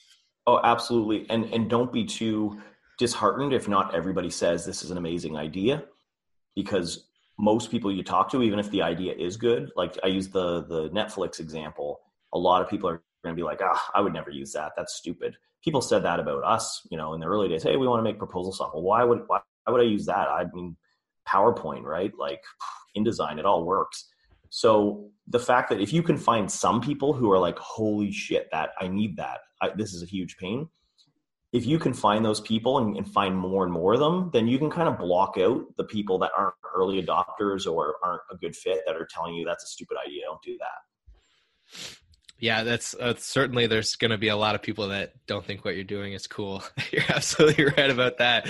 Oh, 0.46 0.60
absolutely. 0.64 1.26
And 1.28 1.44
and 1.52 1.68
don't 1.68 1.92
be 1.92 2.06
too 2.06 2.58
disheartened 2.98 3.52
if 3.52 3.68
not 3.68 3.94
everybody 3.94 4.30
says 4.30 4.64
this 4.64 4.82
is 4.82 4.90
an 4.90 4.96
amazing 4.96 5.36
idea 5.36 5.84
because 6.56 7.04
most 7.38 7.70
people 7.70 7.92
you 7.92 8.02
talk 8.02 8.30
to 8.30 8.42
even 8.42 8.58
if 8.58 8.68
the 8.72 8.82
idea 8.82 9.14
is 9.14 9.36
good 9.36 9.70
like 9.76 9.96
i 10.02 10.08
use 10.08 10.26
the 10.26 10.64
the 10.64 10.90
netflix 10.90 11.38
example 11.38 12.00
a 12.32 12.38
lot 12.38 12.60
of 12.60 12.68
people 12.68 12.90
are 12.90 13.00
going 13.28 13.36
to 13.36 13.40
be 13.40 13.44
like 13.44 13.60
ah 13.62 13.90
i 13.94 14.00
would 14.00 14.12
never 14.12 14.30
use 14.30 14.52
that. 14.52 14.72
That's 14.76 14.94
stupid. 14.96 15.36
People 15.62 15.80
said 15.80 16.02
that 16.04 16.20
about 16.20 16.44
us 16.44 16.86
you 16.90 16.96
know 16.96 17.14
in 17.14 17.20
the 17.20 17.26
early 17.26 17.48
days 17.48 17.62
hey 17.62 17.76
we 17.76 17.86
want 17.86 18.00
to 18.00 18.04
make 18.04 18.18
proposal 18.18 18.52
software 18.52 18.82
why 18.82 19.04
would 19.04 19.22
why, 19.26 19.40
would 19.68 19.80
i 19.80 19.84
use 19.84 20.06
that? 20.06 20.28
I 20.28 20.44
mean 20.52 20.76
powerpoint 21.28 21.82
right? 21.82 22.12
Like 22.18 22.42
InDesign 22.96 23.38
it 23.38 23.44
all 23.44 23.64
works. 23.64 24.08
So 24.50 25.10
the 25.26 25.38
fact 25.38 25.68
that 25.70 25.80
if 25.80 25.92
you 25.92 26.02
can 26.02 26.16
find 26.16 26.50
some 26.50 26.80
people 26.80 27.12
who 27.12 27.30
are 27.30 27.38
like, 27.38 27.58
holy 27.58 28.10
shit, 28.10 28.48
that 28.52 28.70
I 28.80 28.88
need 28.88 29.16
that, 29.16 29.40
I, 29.60 29.70
this 29.70 29.92
is 29.92 30.02
a 30.02 30.06
huge 30.06 30.36
pain. 30.38 30.68
If 31.52 31.66
you 31.66 31.78
can 31.78 31.94
find 31.94 32.24
those 32.24 32.40
people 32.40 32.78
and, 32.78 32.96
and, 32.96 33.10
find 33.10 33.36
more 33.36 33.64
and 33.64 33.72
more 33.72 33.94
of 33.94 34.00
them, 34.00 34.30
then 34.32 34.46
you 34.46 34.58
can 34.58 34.70
kind 34.70 34.88
of 34.88 34.98
block 34.98 35.38
out 35.38 35.64
the 35.76 35.84
people 35.84 36.18
that 36.18 36.30
aren't 36.36 36.54
early 36.74 37.02
adopters 37.02 37.66
or 37.66 37.96
aren't 38.04 38.20
a 38.30 38.36
good 38.36 38.54
fit 38.54 38.82
that 38.86 38.96
are 38.96 39.08
telling 39.10 39.34
you 39.34 39.46
that's 39.46 39.64
a 39.64 39.68
stupid 39.68 39.96
idea. 40.06 40.24
Don't 40.26 40.42
do 40.42 40.58
that. 40.58 41.98
Yeah, 42.40 42.62
that's 42.62 42.94
uh, 42.94 43.14
certainly 43.18 43.66
there's 43.66 43.96
going 43.96 44.12
to 44.12 44.18
be 44.18 44.29
a 44.29 44.37
lot 44.37 44.55
of 44.55 44.62
people 44.62 44.88
that 44.88 45.12
don't 45.27 45.44
think 45.44 45.64
what 45.64 45.74
you're 45.74 45.83
doing 45.83 46.12
is 46.12 46.29
cool. 46.29 46.62
you're 46.92 47.03
absolutely 47.09 47.64
right 47.77 47.90
about 47.90 48.18
that. 48.18 48.48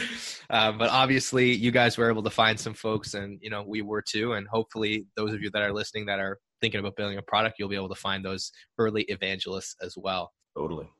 Uh, 0.50 0.72
but 0.72 0.90
obviously, 0.90 1.52
you 1.52 1.70
guys 1.70 1.96
were 1.96 2.10
able 2.10 2.22
to 2.22 2.30
find 2.30 2.60
some 2.60 2.74
folks, 2.74 3.14
and 3.14 3.38
you 3.40 3.48
know 3.48 3.64
we 3.66 3.80
were 3.80 4.02
too. 4.02 4.34
And 4.34 4.46
hopefully, 4.46 5.06
those 5.16 5.32
of 5.32 5.40
you 5.40 5.50
that 5.50 5.62
are 5.62 5.72
listening 5.72 6.06
that 6.06 6.20
are 6.20 6.38
thinking 6.60 6.80
about 6.80 6.96
building 6.96 7.16
a 7.16 7.22
product, 7.22 7.56
you'll 7.58 7.70
be 7.70 7.76
able 7.76 7.88
to 7.88 7.94
find 7.94 8.22
those 8.22 8.52
early 8.78 9.02
evangelists 9.04 9.74
as 9.82 9.94
well. 9.96 10.32
Totally. 10.54 10.90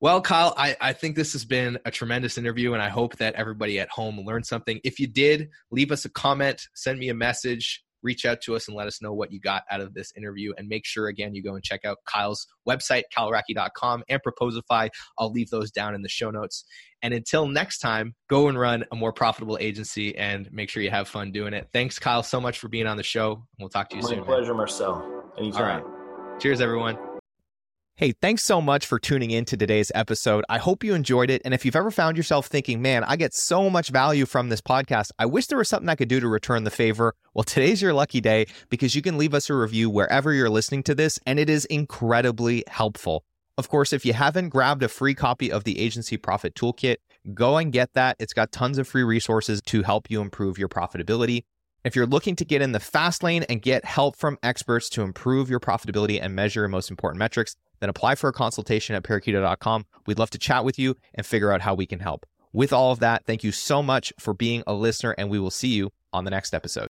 Well, 0.00 0.20
Kyle, 0.20 0.52
I, 0.56 0.76
I 0.80 0.92
think 0.92 1.14
this 1.14 1.32
has 1.32 1.44
been 1.44 1.78
a 1.84 1.90
tremendous 1.90 2.36
interview, 2.36 2.74
and 2.74 2.82
I 2.82 2.88
hope 2.88 3.16
that 3.18 3.36
everybody 3.36 3.78
at 3.78 3.88
home 3.88 4.20
learned 4.20 4.44
something. 4.44 4.80
If 4.82 4.98
you 4.98 5.06
did, 5.06 5.48
leave 5.70 5.92
us 5.92 6.04
a 6.04 6.10
comment, 6.10 6.60
send 6.74 6.98
me 6.98 7.08
a 7.08 7.14
message 7.14 7.84
reach 8.02 8.24
out 8.24 8.40
to 8.42 8.54
us 8.54 8.68
and 8.68 8.76
let 8.76 8.86
us 8.86 9.00
know 9.00 9.12
what 9.12 9.32
you 9.32 9.40
got 9.40 9.62
out 9.70 9.80
of 9.80 9.94
this 9.94 10.12
interview. 10.16 10.52
And 10.56 10.68
make 10.68 10.84
sure, 10.84 11.08
again, 11.08 11.34
you 11.34 11.42
go 11.42 11.54
and 11.54 11.62
check 11.62 11.84
out 11.84 11.98
Kyle's 12.06 12.46
website, 12.68 13.02
kyleracki.com, 13.16 14.04
and 14.08 14.20
Proposify. 14.26 14.88
I'll 15.18 15.32
leave 15.32 15.50
those 15.50 15.70
down 15.70 15.94
in 15.94 16.02
the 16.02 16.08
show 16.08 16.30
notes. 16.30 16.64
And 17.02 17.12
until 17.12 17.46
next 17.46 17.78
time, 17.78 18.14
go 18.28 18.48
and 18.48 18.58
run 18.58 18.84
a 18.92 18.96
more 18.96 19.12
profitable 19.12 19.58
agency 19.60 20.16
and 20.16 20.48
make 20.52 20.70
sure 20.70 20.82
you 20.82 20.90
have 20.90 21.08
fun 21.08 21.32
doing 21.32 21.52
it. 21.52 21.68
Thanks, 21.72 21.98
Kyle, 21.98 22.22
so 22.22 22.40
much 22.40 22.58
for 22.58 22.68
being 22.68 22.86
on 22.86 22.96
the 22.96 23.02
show. 23.02 23.44
We'll 23.58 23.68
talk 23.68 23.88
to 23.90 23.96
you 23.96 24.02
My 24.02 24.08
soon. 24.08 24.20
My 24.20 24.26
pleasure, 24.26 24.54
Marcel. 24.54 25.24
Anytime. 25.38 25.62
All 25.62 25.66
right. 25.66 26.40
Cheers, 26.40 26.60
everyone. 26.60 26.98
Hey, 27.96 28.12
thanks 28.12 28.42
so 28.42 28.62
much 28.62 28.86
for 28.86 28.98
tuning 28.98 29.30
in 29.30 29.44
to 29.44 29.54
today's 29.54 29.92
episode. 29.94 30.46
I 30.48 30.56
hope 30.56 30.82
you 30.82 30.94
enjoyed 30.94 31.28
it. 31.28 31.42
And 31.44 31.52
if 31.52 31.66
you've 31.66 31.76
ever 31.76 31.90
found 31.90 32.16
yourself 32.16 32.46
thinking, 32.46 32.80
man, 32.80 33.04
I 33.04 33.16
get 33.16 33.34
so 33.34 33.68
much 33.68 33.90
value 33.90 34.24
from 34.24 34.48
this 34.48 34.62
podcast, 34.62 35.10
I 35.18 35.26
wish 35.26 35.48
there 35.48 35.58
was 35.58 35.68
something 35.68 35.90
I 35.90 35.94
could 35.94 36.08
do 36.08 36.18
to 36.18 36.26
return 36.26 36.64
the 36.64 36.70
favor. 36.70 37.14
Well, 37.34 37.44
today's 37.44 37.82
your 37.82 37.92
lucky 37.92 38.22
day 38.22 38.46
because 38.70 38.94
you 38.94 39.02
can 39.02 39.18
leave 39.18 39.34
us 39.34 39.50
a 39.50 39.54
review 39.54 39.90
wherever 39.90 40.32
you're 40.32 40.48
listening 40.48 40.82
to 40.84 40.94
this, 40.94 41.18
and 41.26 41.38
it 41.38 41.50
is 41.50 41.66
incredibly 41.66 42.64
helpful. 42.66 43.24
Of 43.58 43.68
course, 43.68 43.92
if 43.92 44.06
you 44.06 44.14
haven't 44.14 44.48
grabbed 44.48 44.82
a 44.82 44.88
free 44.88 45.14
copy 45.14 45.52
of 45.52 45.64
the 45.64 45.78
Agency 45.78 46.16
Profit 46.16 46.54
Toolkit, 46.54 46.96
go 47.34 47.58
and 47.58 47.70
get 47.70 47.92
that. 47.92 48.16
It's 48.18 48.32
got 48.32 48.52
tons 48.52 48.78
of 48.78 48.88
free 48.88 49.04
resources 49.04 49.60
to 49.66 49.82
help 49.82 50.10
you 50.10 50.22
improve 50.22 50.58
your 50.58 50.70
profitability. 50.70 51.44
If 51.84 51.96
you're 51.96 52.06
looking 52.06 52.36
to 52.36 52.44
get 52.44 52.62
in 52.62 52.70
the 52.70 52.78
fast 52.78 53.24
lane 53.24 53.44
and 53.48 53.60
get 53.60 53.84
help 53.84 54.16
from 54.16 54.38
experts 54.42 54.88
to 54.90 55.02
improve 55.02 55.50
your 55.50 55.58
profitability 55.58 56.20
and 56.22 56.34
measure 56.34 56.60
your 56.60 56.68
most 56.68 56.90
important 56.90 57.18
metrics, 57.18 57.56
then 57.80 57.90
apply 57.90 58.14
for 58.14 58.28
a 58.28 58.32
consultation 58.32 58.94
at 58.94 59.02
parakeeto.com. 59.02 59.86
We'd 60.06 60.18
love 60.18 60.30
to 60.30 60.38
chat 60.38 60.64
with 60.64 60.78
you 60.78 60.96
and 61.14 61.26
figure 61.26 61.50
out 61.50 61.62
how 61.62 61.74
we 61.74 61.86
can 61.86 61.98
help. 61.98 62.24
With 62.52 62.72
all 62.72 62.92
of 62.92 63.00
that, 63.00 63.24
thank 63.26 63.42
you 63.42 63.50
so 63.50 63.82
much 63.82 64.12
for 64.20 64.32
being 64.32 64.62
a 64.64 64.74
listener, 64.74 65.12
and 65.18 65.28
we 65.28 65.40
will 65.40 65.50
see 65.50 65.68
you 65.68 65.90
on 66.12 66.24
the 66.24 66.30
next 66.30 66.54
episode. 66.54 66.91